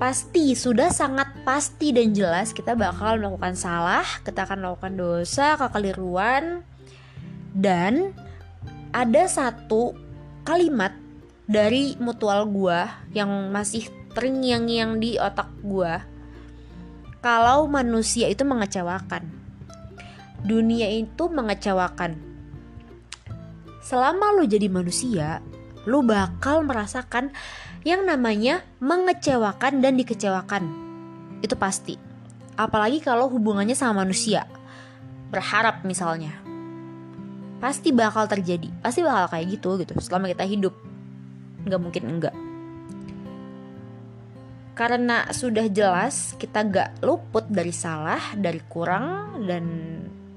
pasti 0.00 0.56
sudah 0.56 0.88
sangat 0.88 1.28
pasti 1.44 1.92
dan 1.92 2.16
jelas 2.16 2.56
kita 2.56 2.72
bakal 2.72 3.20
melakukan 3.20 3.52
salah, 3.52 4.08
kita 4.24 4.48
akan 4.48 4.64
melakukan 4.64 4.96
dosa, 4.96 5.60
kekeliruan. 5.60 6.64
Dan 7.52 8.16
ada 8.96 9.28
satu 9.28 9.92
kalimat 10.48 10.96
dari 11.44 12.00
mutual 12.00 12.48
gua 12.48 13.04
yang 13.12 13.52
masih 13.52 13.92
terngiang-ngiang 14.16 14.96
di 14.96 15.20
otak 15.20 15.52
gua. 15.60 16.00
Kalau 17.20 17.68
manusia 17.68 18.32
itu 18.32 18.40
mengecewakan 18.48 19.40
dunia 20.44 20.88
itu 20.88 21.28
mengecewakan. 21.28 22.16
Selama 23.84 24.36
lu 24.36 24.44
jadi 24.48 24.68
manusia 24.72 25.44
lu 25.88 26.04
bakal 26.04 26.60
merasakan 26.60 27.32
yang 27.80 28.04
namanya 28.04 28.60
mengecewakan 28.80 29.80
dan 29.80 29.96
dikecewakan. 29.96 30.64
Itu 31.40 31.56
pasti. 31.56 31.96
Apalagi 32.60 33.00
kalau 33.00 33.32
hubungannya 33.32 33.72
sama 33.72 34.04
manusia. 34.04 34.44
Berharap 35.32 35.86
misalnya. 35.88 36.36
Pasti 37.60 37.92
bakal 37.92 38.28
terjadi. 38.28 38.68
Pasti 38.84 39.00
bakal 39.00 39.32
kayak 39.32 39.46
gitu 39.56 39.80
gitu 39.80 39.96
selama 39.96 40.28
kita 40.28 40.44
hidup. 40.44 40.76
Nggak 41.64 41.80
mungkin 41.80 42.04
enggak. 42.08 42.36
Karena 44.76 45.28
sudah 45.28 45.68
jelas 45.68 46.32
kita 46.40 46.64
gak 46.64 47.04
luput 47.04 47.44
dari 47.52 47.68
salah, 47.68 48.32
dari 48.32 48.64
kurang, 48.64 49.44
dan 49.44 49.64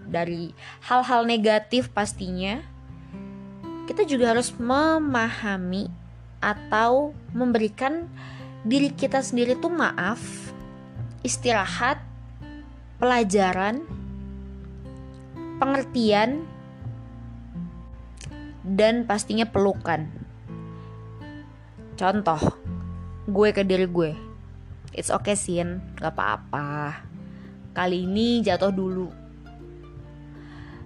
dari 0.03 0.51
hal-hal 0.83 1.23
negatif 1.23 1.87
pastinya. 1.95 2.59
Kita 3.87 4.03
juga 4.03 4.35
harus 4.35 4.51
memahami 4.51 6.02
atau 6.43 7.15
memberikan 7.31 8.11
diri 8.67 8.91
kita 8.91 9.23
sendiri 9.23 9.55
tuh 9.55 9.71
maaf, 9.71 10.19
istirahat, 11.23 12.03
pelajaran, 12.99 13.87
pengertian, 15.63 16.43
dan 18.63 19.07
pastinya 19.07 19.47
pelukan. 19.47 20.07
Contoh, 21.95 22.39
gue 23.27 23.49
ke 23.55 23.63
diri 23.63 23.87
gue. 23.87 24.11
It's 24.91 25.11
okay 25.11 25.39
sin, 25.39 25.79
gak 25.99 26.15
apa-apa. 26.15 27.03
Kali 27.71 28.05
ini 28.05 28.43
jatuh 28.43 28.71
dulu. 28.71 29.07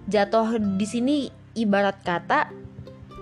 Jatuh 0.08 0.56
di 0.78 0.86
sini 0.88 1.16
ibarat 1.54 2.00
kata, 2.00 2.48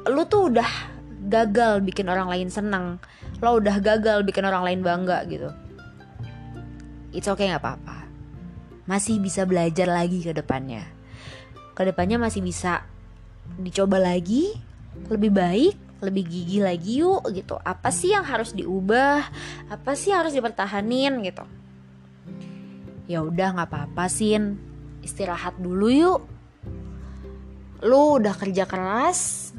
lu 0.07 0.23
tuh 0.31 0.55
udah 0.55 0.96
gagal 1.27 1.83
bikin 1.83 2.07
orang 2.07 2.31
lain 2.31 2.49
senang 2.49 3.03
lo 3.43 3.59
udah 3.59 3.83
gagal 3.83 4.23
bikin 4.23 4.47
orang 4.47 4.63
lain 4.63 4.81
bangga 4.81 5.27
gitu 5.27 5.51
it's 7.13 7.27
okay 7.27 7.51
nggak 7.51 7.61
apa-apa 7.61 8.07
masih 8.87 9.19
bisa 9.19 9.43
belajar 9.43 9.91
lagi 9.91 10.23
ke 10.23 10.31
depannya. 10.31 10.87
Ke 11.75 11.91
depannya 11.91 12.23
masih 12.23 12.41
bisa 12.41 12.87
dicoba 13.59 13.99
lagi, 13.99 14.55
lebih 15.11 15.35
baik, 15.35 15.75
lebih 16.01 16.23
gigi 16.25 16.59
lagi 16.63 17.03
yuk 17.03 17.27
gitu. 17.35 17.59
Apa 17.61 17.91
sih 17.91 18.15
yang 18.15 18.23
harus 18.23 18.55
diubah? 18.55 19.27
Apa 19.69 19.99
sih 19.99 20.15
yang 20.15 20.25
harus 20.25 20.39
dipertahanin 20.39 21.19
gitu? 21.27 21.45
Ya 23.11 23.27
udah 23.27 23.59
nggak 23.59 23.69
apa-apa 23.75 24.07
sin, 24.07 24.57
istirahat 25.03 25.59
dulu 25.59 25.91
yuk. 25.91 26.21
Lu 27.83 28.23
udah 28.23 28.39
kerja 28.39 28.65
keras, 28.71 29.51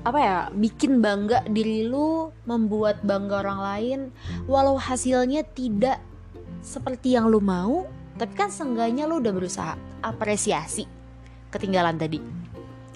apa 0.00 0.18
ya 0.18 0.36
bikin 0.56 1.04
bangga 1.04 1.44
diri 1.44 1.84
lu 1.84 2.32
membuat 2.48 3.04
bangga 3.04 3.44
orang 3.44 3.60
lain. 3.60 4.00
Walau 4.48 4.80
hasilnya 4.80 5.44
tidak 5.44 6.00
seperti 6.64 7.16
yang 7.16 7.28
lu 7.28 7.40
mau 7.40 7.84
tapi 8.16 8.32
kan 8.36 8.52
seenggaknya 8.52 9.04
lu 9.04 9.20
udah 9.20 9.32
berusaha. 9.32 9.74
Apresiasi. 10.00 10.88
Ketinggalan 11.52 12.00
tadi. 12.00 12.20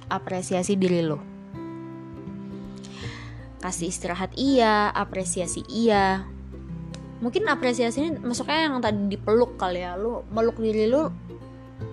Apresiasi 0.08 0.76
diri 0.76 1.00
lu. 1.04 1.20
Kasih 3.60 3.88
istirahat 3.88 4.36
iya 4.36 4.92
apresiasi 4.92 5.64
iya. 5.68 6.24
Mungkin 7.24 7.48
apresiasi 7.48 8.04
ini 8.04 8.20
masuknya 8.20 8.68
yang 8.68 8.84
tadi 8.84 9.00
dipeluk 9.16 9.56
kali 9.56 9.80
ya. 9.80 9.96
Lu 9.96 10.24
meluk 10.28 10.60
diri 10.60 10.88
lu 10.88 11.08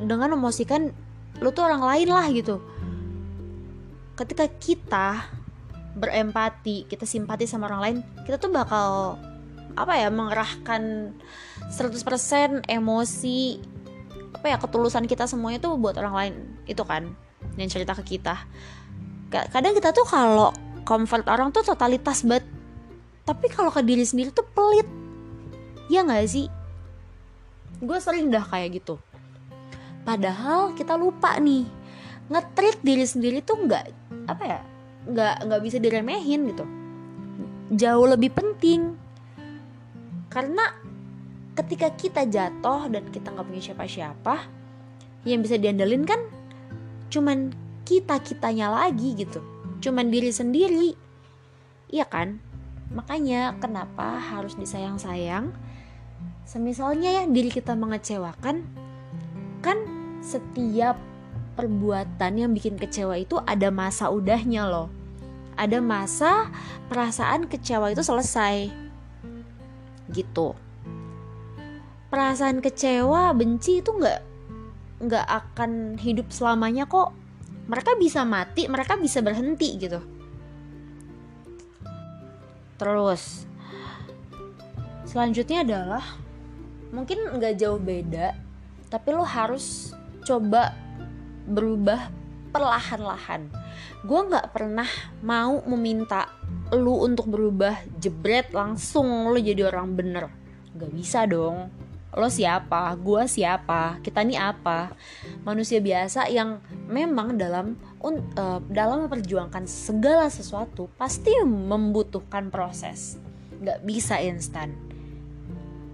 dengan 0.04 0.36
memosikan 0.36 0.92
lu 1.40 1.50
tuh 1.56 1.68
orang 1.68 1.84
lain 1.84 2.10
lah 2.12 2.28
gitu 2.32 2.62
ketika 4.22 4.46
kita 4.48 5.08
berempati 5.98 6.88
kita 6.88 7.04
simpati 7.04 7.44
sama 7.50 7.68
orang 7.68 7.82
lain 7.82 7.98
kita 8.24 8.40
tuh 8.40 8.54
bakal 8.54 9.20
apa 9.76 9.94
ya 10.00 10.08
mengerahkan 10.12 11.16
100% 11.72 12.68
emosi 12.68 13.40
apa 14.36 14.46
ya 14.48 14.58
ketulusan 14.60 15.08
kita 15.08 15.28
semuanya 15.28 15.60
tuh 15.64 15.76
buat 15.78 15.96
orang 16.00 16.16
lain 16.16 16.34
itu 16.68 16.82
kan 16.88 17.12
yang 17.60 17.70
cerita 17.70 17.94
ke 17.98 18.18
kita. 18.18 18.42
Kadang 19.32 19.74
kita 19.76 19.96
tuh 19.96 20.04
kalau 20.08 20.52
comfort 20.84 21.28
orang 21.30 21.54
tuh 21.54 21.64
totalitas 21.64 22.24
banget 22.26 22.44
tapi 23.22 23.48
kalau 23.48 23.70
ke 23.70 23.86
diri 23.86 24.04
sendiri 24.04 24.34
tuh 24.34 24.44
pelit. 24.52 24.88
Ya 25.88 26.04
nggak 26.04 26.28
sih? 26.28 26.48
Gue 27.80 27.98
sering 28.02 28.32
dah 28.32 28.44
kayak 28.44 28.82
gitu. 28.82 29.00
Padahal 30.02 30.74
kita 30.74 30.98
lupa 30.98 31.38
nih 31.38 31.68
ngetrit 32.32 32.80
diri 32.80 33.04
sendiri 33.04 33.44
tuh 33.44 33.60
nggak 33.68 33.86
apa 34.32 34.44
ya 34.48 34.60
nggak 35.12 35.36
nggak 35.52 35.62
bisa 35.62 35.78
diremehin 35.84 36.48
gitu. 36.48 36.66
Jauh 37.76 38.08
lebih 38.08 38.32
penting. 38.32 38.96
Karena 40.32 40.64
ketika 41.60 41.92
kita 41.92 42.24
jatuh 42.24 42.88
dan 42.88 43.04
kita 43.12 43.36
nggak 43.36 43.48
punya 43.48 43.64
siapa-siapa 43.72 44.48
yang 45.28 45.44
bisa 45.44 45.60
diandelin 45.60 46.08
kan 46.08 46.24
cuman 47.12 47.52
kita 47.84 48.24
kitanya 48.24 48.72
lagi 48.72 49.12
gitu. 49.20 49.44
Cuman 49.84 50.08
diri 50.08 50.32
sendiri. 50.32 50.96
Iya 51.92 52.08
kan? 52.08 52.40
Makanya 52.96 53.60
kenapa 53.60 54.20
harus 54.20 54.56
disayang-sayang? 54.56 55.52
Semisalnya 56.48 57.12
ya 57.12 57.24
diri 57.28 57.52
kita 57.52 57.76
mengecewakan 57.76 58.64
kan 59.60 59.78
setiap 60.24 60.96
perbuatan 61.56 62.32
yang 62.40 62.52
bikin 62.56 62.80
kecewa 62.80 63.20
itu 63.20 63.38
ada 63.44 63.70
masa 63.70 64.08
udahnya 64.10 64.68
loh. 64.68 64.88
Ada 65.60 65.84
masa 65.84 66.50
perasaan 66.88 67.46
kecewa 67.52 67.92
itu 67.92 68.02
selesai. 68.02 68.72
Gitu. 70.12 70.56
Perasaan 72.12 72.60
kecewa 72.60 73.32
benci 73.32 73.80
itu 73.80 73.92
nggak 73.92 74.20
nggak 75.02 75.28
akan 75.28 75.96
hidup 76.00 76.32
selamanya 76.32 76.88
kok. 76.88 77.14
Mereka 77.68 77.96
bisa 78.00 78.28
mati 78.28 78.68
mereka 78.68 79.00
bisa 79.00 79.24
berhenti 79.24 79.80
gitu. 79.80 80.00
Terus 82.82 83.46
selanjutnya 85.06 85.68
adalah 85.68 86.04
mungkin 86.92 87.36
nggak 87.36 87.56
jauh 87.60 87.80
beda 87.80 88.36
tapi 88.92 89.16
lo 89.16 89.24
harus 89.24 89.96
coba 90.28 90.76
berubah 91.52 92.08
perlahan-lahan 92.56 93.52
gue 94.02 94.22
nggak 94.32 94.50
pernah 94.56 94.88
mau 95.22 95.62
meminta 95.68 96.28
lu 96.72 97.04
untuk 97.04 97.28
berubah 97.28 97.76
jebret 98.00 98.56
langsung 98.56 99.30
lu 99.30 99.40
jadi 99.40 99.68
orang 99.68 99.92
bener 99.96 100.26
Gak 100.72 100.92
bisa 100.96 101.28
dong 101.28 101.68
Lo 102.12 102.28
siapa? 102.28 102.92
Gua 103.00 103.24
siapa? 103.24 104.00
Kita 104.04 104.20
nih 104.20 104.36
apa? 104.36 104.92
Manusia 105.48 105.80
biasa 105.80 106.28
yang 106.28 106.60
memang 106.92 107.40
dalam 107.40 107.80
uh, 108.04 108.60
dalam 108.68 109.08
memperjuangkan 109.08 109.64
segala 109.64 110.28
sesuatu 110.28 110.92
pasti 111.00 111.32
membutuhkan 111.44 112.52
proses 112.52 113.20
Gak 113.64 113.84
bisa 113.84 114.20
instan 114.20 114.76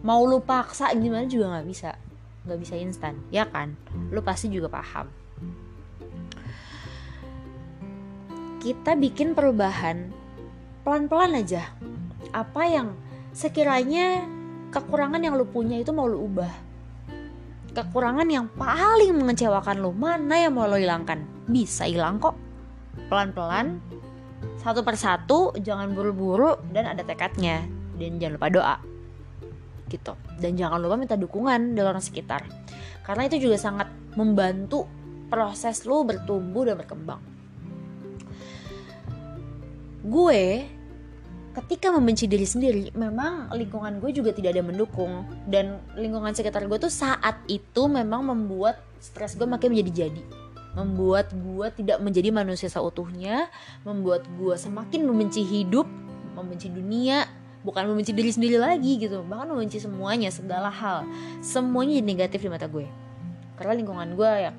Mau 0.06 0.26
lu 0.26 0.42
paksa 0.42 0.94
gimana 0.94 1.26
juga 1.30 1.58
gak 1.58 1.68
bisa 1.70 1.92
Gak 2.48 2.60
bisa 2.62 2.80
instan, 2.80 3.18
ya 3.34 3.46
kan? 3.50 3.78
Lu 4.14 4.22
pasti 4.26 4.50
juga 4.50 4.70
paham 4.72 5.10
Kita 8.58 8.98
bikin 8.98 9.38
perubahan. 9.38 10.10
Pelan-pelan 10.82 11.38
aja. 11.38 11.62
Apa 12.34 12.66
yang 12.66 12.98
sekiranya 13.30 14.26
kekurangan 14.74 15.22
yang 15.22 15.38
lu 15.38 15.46
punya 15.46 15.78
itu 15.78 15.94
mau 15.94 16.10
lu 16.10 16.26
ubah? 16.26 16.50
Kekurangan 17.78 18.26
yang 18.26 18.50
paling 18.58 19.14
mengecewakan 19.14 19.78
lu 19.78 19.94
mana 19.94 20.42
yang 20.42 20.58
mau 20.58 20.66
lo 20.66 20.74
hilangkan? 20.74 21.22
Bisa 21.46 21.86
hilang 21.86 22.18
kok. 22.18 22.34
Pelan-pelan 23.14 23.78
satu 24.58 24.82
persatu 24.82 25.54
jangan 25.62 25.94
buru-buru 25.94 26.58
dan 26.74 26.90
ada 26.90 27.06
tekadnya. 27.06 27.62
Dan 27.94 28.18
jangan 28.18 28.42
lupa 28.42 28.50
doa. 28.50 28.76
Gitu. 29.86 30.18
Dan 30.42 30.58
jangan 30.58 30.82
lupa 30.82 30.98
minta 30.98 31.14
dukungan 31.14 31.78
dari 31.78 31.86
orang 31.86 32.02
sekitar. 32.02 32.42
Karena 33.06 33.30
itu 33.30 33.38
juga 33.38 33.62
sangat 33.62 33.94
membantu 34.18 34.90
proses 35.30 35.86
lu 35.86 36.02
bertumbuh 36.10 36.66
dan 36.66 36.82
berkembang 36.82 37.27
gue 40.08 40.64
ketika 41.58 41.90
membenci 41.90 42.30
diri 42.30 42.46
sendiri 42.46 42.94
memang 42.94 43.50
lingkungan 43.50 43.98
gue 43.98 44.14
juga 44.14 44.32
tidak 44.32 44.56
ada 44.58 44.64
mendukung. 44.64 45.28
Dan 45.44 45.84
lingkungan 46.00 46.32
sekitar 46.32 46.64
gue 46.66 46.78
tuh 46.80 46.94
saat 46.94 47.44
itu 47.52 47.90
memang 47.92 48.24
membuat 48.24 48.80
stres 49.04 49.36
gue 49.36 49.46
makin 49.46 49.76
menjadi 49.76 50.08
jadi. 50.08 50.24
Membuat 50.78 51.34
gue 51.34 51.68
tidak 51.74 51.98
menjadi 52.00 52.30
manusia 52.30 52.70
seutuhnya 52.70 53.50
membuat 53.82 54.24
gue 54.38 54.54
semakin 54.56 55.10
membenci 55.10 55.42
hidup 55.42 55.90
membenci 56.38 56.70
dunia 56.70 57.26
bukan 57.66 57.90
membenci 57.90 58.14
diri 58.14 58.30
sendiri 58.30 58.62
lagi 58.62 59.02
gitu. 59.02 59.26
Bahkan 59.26 59.50
membenci 59.50 59.82
semuanya 59.82 60.30
segala 60.30 60.70
hal. 60.70 61.04
Semuanya 61.42 61.98
negatif 62.06 62.46
di 62.46 62.50
mata 62.54 62.70
gue. 62.70 62.86
Karena 63.58 63.74
lingkungan 63.74 64.14
gue 64.14 64.32
ya 64.48 64.52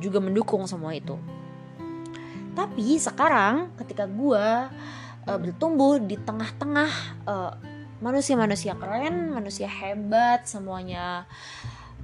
juga 0.00 0.22
mendukung 0.22 0.64
semua 0.64 0.94
itu 0.94 1.18
tapi 2.56 2.96
sekarang 2.96 3.72
ketika 3.80 4.04
gue 4.08 4.46
uh, 5.28 5.38
bertumbuh 5.38 6.00
di 6.00 6.16
tengah-tengah 6.16 6.92
uh, 7.28 7.52
manusia-manusia 7.98 8.78
keren, 8.78 9.34
manusia 9.34 9.66
hebat, 9.66 10.46
semuanya 10.46 11.26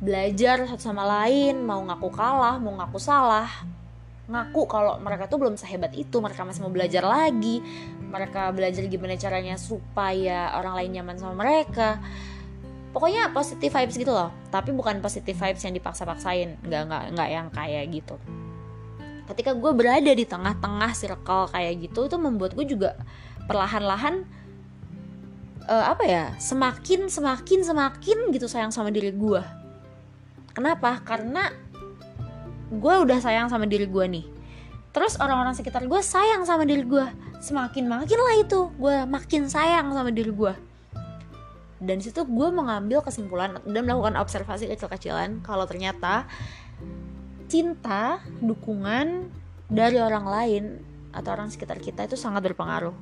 belajar 0.02 0.66
satu 0.66 0.90
sama 0.90 1.06
lain, 1.06 1.62
mau 1.62 1.78
ngaku 1.86 2.10
kalah, 2.10 2.58
mau 2.58 2.74
ngaku 2.74 2.98
salah, 2.98 3.46
ngaku 4.26 4.66
kalau 4.66 4.98
mereka 4.98 5.30
tuh 5.30 5.38
belum 5.38 5.54
sehebat 5.54 5.94
itu, 5.94 6.18
mereka 6.18 6.42
masih 6.42 6.66
mau 6.66 6.72
belajar 6.74 7.06
lagi, 7.06 7.62
mereka 8.02 8.50
belajar 8.50 8.82
gimana 8.90 9.14
caranya 9.14 9.54
supaya 9.54 10.58
orang 10.58 10.74
lain 10.82 10.90
nyaman 11.00 11.16
sama 11.16 11.34
mereka. 11.38 12.02
Pokoknya 12.90 13.30
positive 13.34 13.74
vibes 13.74 13.98
gitu 13.98 14.14
loh, 14.14 14.30
tapi 14.54 14.70
bukan 14.70 15.02
positive 15.02 15.34
vibes 15.34 15.62
yang 15.66 15.74
dipaksa-paksain, 15.74 16.62
nggak 16.62 16.82
nggak 16.90 17.04
nggak 17.14 17.28
yang 17.30 17.46
kayak 17.50 17.90
gitu 17.90 18.18
ketika 19.32 19.56
gue 19.56 19.72
berada 19.72 20.12
di 20.12 20.24
tengah-tengah 20.28 20.92
circle 20.92 21.48
kayak 21.52 21.80
gitu 21.88 22.06
itu 22.08 22.16
membuat 22.20 22.52
gue 22.52 22.66
juga 22.68 22.98
perlahan-lahan 23.48 24.24
uh, 25.68 25.84
apa 25.92 26.04
ya 26.04 26.24
semakin 26.36 27.08
semakin 27.08 27.64
semakin 27.64 28.18
gitu 28.32 28.48
sayang 28.48 28.72
sama 28.72 28.92
diri 28.92 29.12
gue 29.12 29.42
kenapa? 30.54 31.02
Karena 31.02 31.50
gue 32.70 32.94
udah 33.04 33.18
sayang 33.20 33.50
sama 33.50 33.66
diri 33.66 33.84
gue 33.90 34.04
nih. 34.06 34.26
Terus 34.94 35.18
orang-orang 35.18 35.58
sekitar 35.58 35.82
gue 35.90 36.00
sayang 36.00 36.46
sama 36.46 36.62
diri 36.62 36.86
gue 36.86 37.04
semakin 37.42 37.84
makin 37.90 38.18
lah 38.22 38.34
itu 38.40 38.72
gue 38.78 39.04
makin 39.04 39.50
sayang 39.52 39.92
sama 39.92 40.08
diri 40.08 40.32
gue 40.32 40.54
dan 41.84 42.00
situ 42.00 42.24
gue 42.24 42.48
mengambil 42.48 43.04
kesimpulan 43.04 43.60
dan 43.68 43.82
melakukan 43.84 44.16
observasi 44.16 44.70
kecil-kecilan. 44.70 45.44
Kalau 45.44 45.68
ternyata 45.68 46.24
cinta, 47.46 48.20
dukungan 48.40 49.28
dari 49.68 49.98
orang 49.98 50.26
lain 50.26 50.64
atau 51.14 51.30
orang 51.34 51.48
sekitar 51.48 51.78
kita 51.78 52.04
itu 52.04 52.18
sangat 52.18 52.42
berpengaruh 52.50 52.94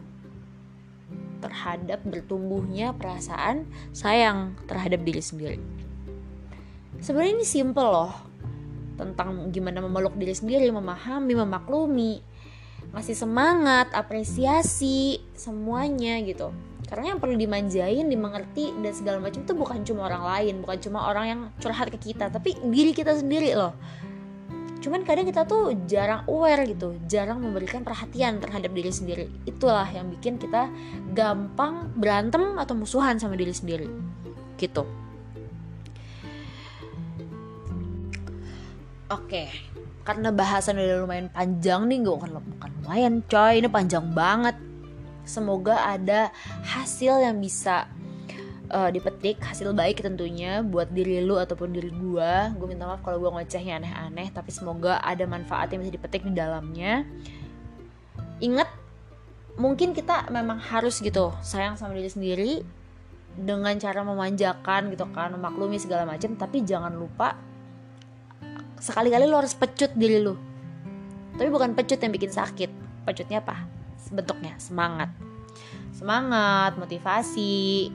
terhadap 1.42 1.98
bertumbuhnya 2.06 2.94
perasaan 2.94 3.66
sayang 3.90 4.54
terhadap 4.70 5.02
diri 5.02 5.18
sendiri. 5.18 5.58
sebenarnya 7.02 7.42
ini 7.42 7.46
simple 7.46 7.82
loh 7.82 8.14
tentang 8.94 9.50
gimana 9.50 9.82
memeluk 9.82 10.14
diri 10.14 10.30
sendiri 10.30 10.70
memahami 10.70 11.34
memaklumi 11.34 12.22
ngasih 12.94 13.16
semangat 13.18 13.90
apresiasi 13.90 15.18
semuanya 15.34 16.22
gitu 16.22 16.54
karena 16.86 17.16
yang 17.16 17.18
perlu 17.18 17.34
dimanjain 17.40 18.04
dimengerti 18.06 18.70
dan 18.84 18.92
segala 18.92 19.18
macam 19.18 19.40
itu 19.42 19.54
bukan 19.56 19.80
cuma 19.82 20.06
orang 20.12 20.22
lain 20.28 20.54
bukan 20.60 20.78
cuma 20.78 21.08
orang 21.08 21.24
yang 21.26 21.40
curhat 21.56 21.88
ke 21.88 22.12
kita 22.12 22.28
tapi 22.28 22.54
diri 22.68 22.92
kita 22.92 23.16
sendiri 23.16 23.56
loh 23.56 23.72
cuman 24.82 25.06
kadang 25.06 25.30
kita 25.30 25.46
tuh 25.46 25.72
jarang 25.86 26.26
aware 26.26 26.66
gitu 26.66 26.98
jarang 27.06 27.38
memberikan 27.38 27.86
perhatian 27.86 28.42
terhadap 28.42 28.74
diri 28.74 28.90
sendiri. 28.90 29.26
Itulah 29.46 29.86
yang 29.88 30.10
bikin 30.10 30.42
kita 30.42 30.66
gampang 31.14 31.94
berantem 31.94 32.58
atau 32.58 32.74
musuhan 32.74 33.16
sama 33.22 33.38
diri 33.38 33.54
sendiri 33.54 33.86
gitu. 34.58 34.82
Oke 39.06 39.72
karena 40.02 40.34
bahasan 40.34 40.82
udah 40.82 41.06
lumayan 41.06 41.30
panjang 41.30 41.86
nih 41.86 42.02
gue 42.02 42.14
bukan, 42.18 42.42
bukan 42.58 42.70
lumayan 42.82 43.14
coy. 43.30 43.62
Ini 43.62 43.68
panjang 43.70 44.10
banget. 44.10 44.58
Semoga 45.22 45.86
ada 45.86 46.34
hasil 46.66 47.22
yang 47.22 47.38
bisa 47.38 47.86
uh, 48.70 48.90
dipetik 48.92 49.42
hasil 49.42 49.74
baik 49.74 50.04
tentunya 50.04 50.62
buat 50.62 50.92
diri 50.92 51.24
lu 51.24 51.40
ataupun 51.40 51.74
diri 51.74 51.90
gue 51.90 52.32
gue 52.54 52.66
minta 52.68 52.86
maaf 52.86 53.02
kalau 53.02 53.18
gue 53.18 53.30
ngocehnya 53.32 53.82
aneh-aneh 53.82 54.30
tapi 54.30 54.54
semoga 54.54 55.02
ada 55.02 55.26
manfaat 55.26 55.72
yang 55.74 55.82
bisa 55.82 55.96
dipetik 55.96 56.22
di 56.22 56.36
dalamnya. 56.36 57.02
Ingat 58.38 58.68
mungkin 59.58 59.92
kita 59.96 60.30
memang 60.30 60.62
harus 60.62 61.02
gitu 61.02 61.34
sayang 61.42 61.74
sama 61.74 61.92
diri 61.98 62.10
sendiri 62.10 62.52
dengan 63.32 63.72
cara 63.80 64.04
memanjakan 64.04 64.92
gitu 64.92 65.08
kan 65.12 65.32
memaklumi 65.32 65.80
segala 65.80 66.04
macam 66.04 66.36
tapi 66.36 66.60
jangan 66.64 66.92
lupa 66.92 67.36
sekali-kali 68.82 69.30
lo 69.30 69.38
harus 69.38 69.54
pecut 69.54 69.94
diri 69.94 70.18
lu. 70.18 70.34
Tapi 71.38 71.48
bukan 71.48 71.72
pecut 71.72 71.96
yang 72.02 72.12
bikin 72.12 72.34
sakit 72.34 72.70
pecutnya 73.06 73.40
apa? 73.40 73.64
Bentuknya 74.10 74.58
semangat. 74.58 75.08
Semangat 75.94 76.74
motivasi 76.76 77.88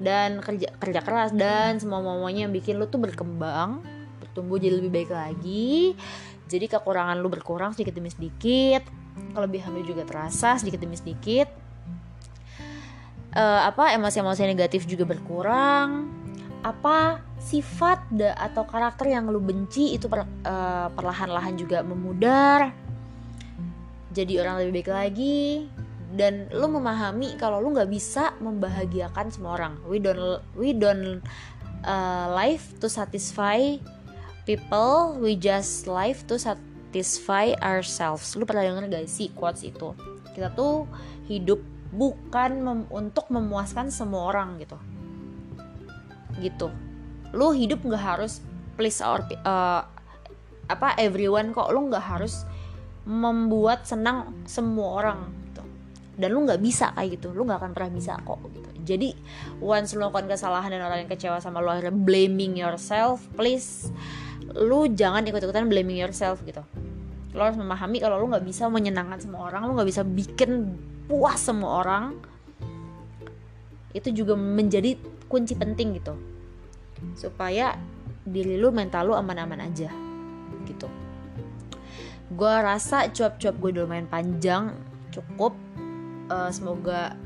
dan 0.00 0.40
kerja 0.40 0.72
kerja 0.80 1.00
keras 1.04 1.30
dan 1.36 1.76
semua 1.76 2.00
semuanya 2.00 2.48
yang 2.48 2.52
bikin 2.56 2.80
lu 2.80 2.88
tuh 2.88 2.98
berkembang 2.98 3.84
bertumbuh 4.24 4.56
jadi 4.56 4.80
lebih 4.80 4.90
baik 4.90 5.10
lagi. 5.12 5.94
Jadi 6.50 6.66
kekurangan 6.66 7.20
lu 7.20 7.28
berkurang 7.30 7.76
sedikit 7.76 7.94
demi 7.94 8.10
sedikit 8.10 8.82
kelebihan 9.34 9.76
lu 9.76 9.82
juga 9.84 10.02
terasa 10.08 10.56
sedikit 10.56 10.80
demi 10.80 10.96
sedikit. 10.96 11.52
Uh, 13.30 13.62
apa 13.62 13.94
emosi-emosi 13.94 14.42
negatif 14.48 14.88
juga 14.90 15.06
berkurang. 15.06 16.10
Apa 16.60 17.22
sifat 17.40 18.04
da, 18.12 18.36
atau 18.36 18.68
karakter 18.68 19.08
yang 19.16 19.30
lu 19.30 19.40
benci 19.40 19.96
itu 19.96 20.10
per, 20.10 20.26
uh, 20.26 20.88
perlahan-lahan 20.92 21.54
juga 21.56 21.80
memudar. 21.86 22.74
Jadi 24.10 24.42
orang 24.42 24.58
lebih 24.60 24.82
baik 24.82 24.90
lagi 24.90 25.70
dan 26.10 26.50
lu 26.50 26.66
memahami 26.66 27.38
kalau 27.38 27.62
lu 27.62 27.70
nggak 27.70 27.90
bisa 27.90 28.34
membahagiakan 28.42 29.30
semua 29.30 29.54
orang. 29.58 29.78
We 29.86 30.02
don't 30.02 30.42
we 30.58 30.74
don't 30.74 31.22
uh, 31.86 32.26
live 32.34 32.62
to 32.82 32.90
satisfy 32.90 33.78
people 34.42 35.14
we 35.22 35.38
just 35.38 35.86
live 35.86 36.26
to 36.26 36.34
satisfy 36.34 37.54
ourselves. 37.62 38.34
Lu 38.34 38.42
pernah 38.42 38.66
denger 38.66 38.90
gak 38.90 39.06
sih 39.06 39.30
quotes 39.30 39.62
itu? 39.62 39.94
Kita 40.34 40.50
tuh 40.50 40.90
hidup 41.30 41.62
bukan 41.94 42.50
mem 42.62 42.80
untuk 42.90 43.30
memuaskan 43.30 43.94
semua 43.94 44.34
orang 44.34 44.58
gitu. 44.58 44.78
Gitu. 46.42 46.68
Lu 47.30 47.54
hidup 47.54 47.86
nggak 47.86 48.02
harus 48.02 48.42
please 48.74 48.98
our 48.98 49.22
uh, 49.46 49.86
apa 50.66 50.98
everyone 50.98 51.54
kok. 51.54 51.70
Lu 51.70 51.86
nggak 51.86 52.02
harus 52.02 52.42
membuat 53.06 53.86
senang 53.86 54.34
semua 54.50 54.88
orang 55.02 55.39
dan 56.20 56.36
lu 56.36 56.44
nggak 56.44 56.60
bisa 56.60 56.92
kayak 56.92 57.16
gitu. 57.16 57.32
Lu 57.32 57.48
nggak 57.48 57.58
akan 57.64 57.72
pernah 57.72 57.90
bisa 57.96 58.20
kok 58.20 58.38
gitu. 58.52 58.70
Jadi 58.84 59.08
once 59.64 59.96
lu 59.96 60.04
melakukan 60.04 60.28
kesalahan 60.28 60.70
dan 60.70 60.84
orang 60.84 61.08
yang 61.08 61.10
kecewa 61.10 61.40
sama 61.40 61.64
lu 61.64 61.72
akhirnya 61.72 61.96
blaming 61.96 62.60
yourself 62.60 63.24
please 63.34 63.88
lu 64.52 64.90
jangan 64.92 65.24
ikut-ikutan 65.24 65.66
blaming 65.66 65.96
yourself 65.96 66.44
gitu. 66.44 66.60
Lo 67.32 67.46
harus 67.46 67.56
memahami 67.56 68.02
kalau 68.02 68.20
lu 68.20 68.28
nggak 68.28 68.44
bisa 68.44 68.68
menyenangkan 68.68 69.16
semua 69.16 69.48
orang 69.48 69.64
lu 69.64 69.72
nggak 69.78 69.88
bisa 69.88 70.02
bikin 70.04 70.76
puas 71.08 71.40
semua 71.40 71.82
orang 71.82 72.14
itu 73.90 74.12
juga 74.14 74.38
menjadi 74.38 74.94
kunci 75.26 75.56
penting 75.56 75.98
gitu. 75.98 76.14
Supaya 77.16 77.74
diri 78.26 78.60
lu 78.60 78.70
mental 78.70 79.10
lu 79.10 79.14
aman-aman 79.16 79.64
aja 79.64 79.90
gitu. 80.68 80.88
Gue 82.30 82.54
rasa 82.62 83.10
cuap-cuap 83.10 83.54
gue 83.58 83.70
udah 83.74 83.82
lumayan 83.86 84.06
panjang 84.06 84.74
cukup 85.10 85.54
uh, 86.30 86.50
semoga 86.54 87.18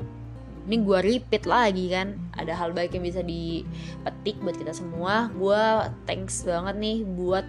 ini 0.65 0.81
gue 0.81 0.99
repeat 1.05 1.45
lagi 1.45 1.93
kan. 1.93 2.17
Ada 2.33 2.57
hal 2.57 2.73
baik 2.73 2.97
yang 2.97 3.05
bisa 3.05 3.21
dipetik 3.21 4.41
buat 4.41 4.57
kita 4.57 4.73
semua. 4.73 5.29
Gue 5.37 5.61
thanks 6.09 6.43
banget 6.43 6.75
nih 6.81 6.99
buat 7.05 7.45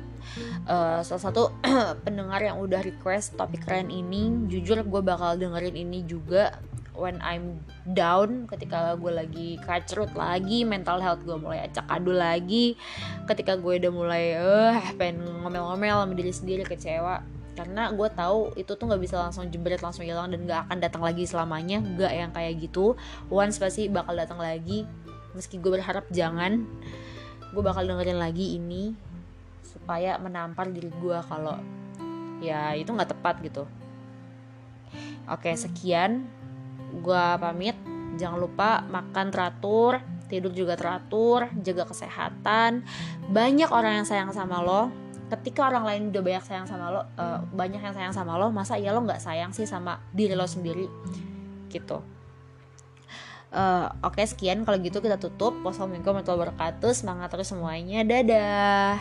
uh, 0.68 1.00
salah 1.00 1.24
satu 1.24 1.56
pendengar 2.06 2.44
yang 2.44 2.60
udah 2.60 2.84
request 2.84 3.40
topik 3.40 3.64
keren 3.64 3.88
ini. 3.88 4.52
Jujur 4.52 4.84
gue 4.84 5.02
bakal 5.02 5.40
dengerin 5.40 5.80
ini 5.80 6.04
juga 6.04 6.60
when 6.96 7.20
I'm 7.24 7.60
down 7.92 8.48
ketika 8.48 8.96
gue 8.96 9.12
lagi 9.12 9.60
kacrut 9.62 10.16
lagi 10.16 10.64
mental 10.64 11.04
health 11.04 11.28
gue 11.28 11.36
mulai 11.36 11.68
acak 11.68 11.84
adu 11.92 12.16
lagi 12.16 12.80
ketika 13.28 13.60
gue 13.60 13.84
udah 13.84 13.92
mulai 13.92 14.24
eh 14.40 14.80
uh, 14.80 14.96
pengen 14.96 15.28
ngomel-ngomel 15.44 16.08
sama 16.08 16.14
diri 16.16 16.32
sendiri 16.32 16.64
kecewa 16.64 17.35
karena 17.56 17.88
gue 17.96 18.10
tahu 18.12 18.52
itu 18.60 18.76
tuh 18.76 18.86
nggak 18.86 19.02
bisa 19.02 19.16
langsung 19.16 19.48
jebret 19.48 19.80
langsung 19.80 20.04
hilang 20.04 20.28
dan 20.28 20.44
nggak 20.44 20.68
akan 20.68 20.78
datang 20.84 21.02
lagi 21.02 21.24
selamanya. 21.24 21.80
Nggak 21.80 22.12
yang 22.12 22.32
kayak 22.36 22.54
gitu. 22.60 23.00
Once 23.32 23.58
pasti 23.58 23.88
bakal 23.88 24.20
datang 24.20 24.44
lagi. 24.44 24.84
Meski 25.32 25.58
gue 25.58 25.72
berharap 25.72 26.06
jangan 26.12 26.68
gue 27.56 27.64
bakal 27.64 27.88
dengerin 27.88 28.20
lagi 28.20 28.60
ini 28.60 28.92
supaya 29.64 30.20
menampar 30.20 30.68
diri 30.68 30.92
gue 30.92 31.18
kalau 31.24 31.56
ya 32.44 32.76
itu 32.76 32.92
nggak 32.92 33.16
tepat 33.16 33.40
gitu. 33.40 33.64
Oke 35.32 35.56
sekian. 35.56 36.28
Gue 37.00 37.26
pamit. 37.40 37.80
Jangan 38.16 38.40
lupa 38.40 38.84
makan 38.88 39.28
teratur 39.32 40.00
tidur 40.26 40.52
juga 40.52 40.74
teratur 40.76 41.48
jaga 41.62 41.88
kesehatan. 41.88 42.84
Banyak 43.32 43.70
orang 43.72 44.04
yang 44.04 44.08
sayang 44.08 44.32
sama 44.34 44.60
lo 44.60 45.05
ketika 45.26 45.70
orang 45.70 45.84
lain 45.86 46.02
udah 46.14 46.22
banyak 46.22 46.44
sayang 46.46 46.68
sama 46.70 46.94
lo 46.94 47.02
uh, 47.18 47.42
banyak 47.50 47.82
yang 47.82 47.96
sayang 47.96 48.14
sama 48.14 48.38
lo 48.38 48.54
masa 48.54 48.78
ya 48.78 48.94
lo 48.94 49.02
nggak 49.02 49.22
sayang 49.22 49.52
sih 49.52 49.66
sama 49.66 49.98
diri 50.14 50.38
lo 50.38 50.46
sendiri? 50.46 50.86
Gitu. 51.70 51.98
Uh, 53.56 53.88
oke 54.04 54.20
okay, 54.20 54.28
sekian. 54.28 54.68
Kalau 54.68 54.78
gitu 54.84 55.00
kita 55.00 55.16
tutup. 55.16 55.56
Wassalamualaikum 55.64 56.12
warahmatullahi 56.12 56.52
wabarakatuh. 56.52 56.92
Semangat 56.92 57.32
terus 57.32 57.50
semuanya. 57.50 58.04
Dadah 58.04 59.00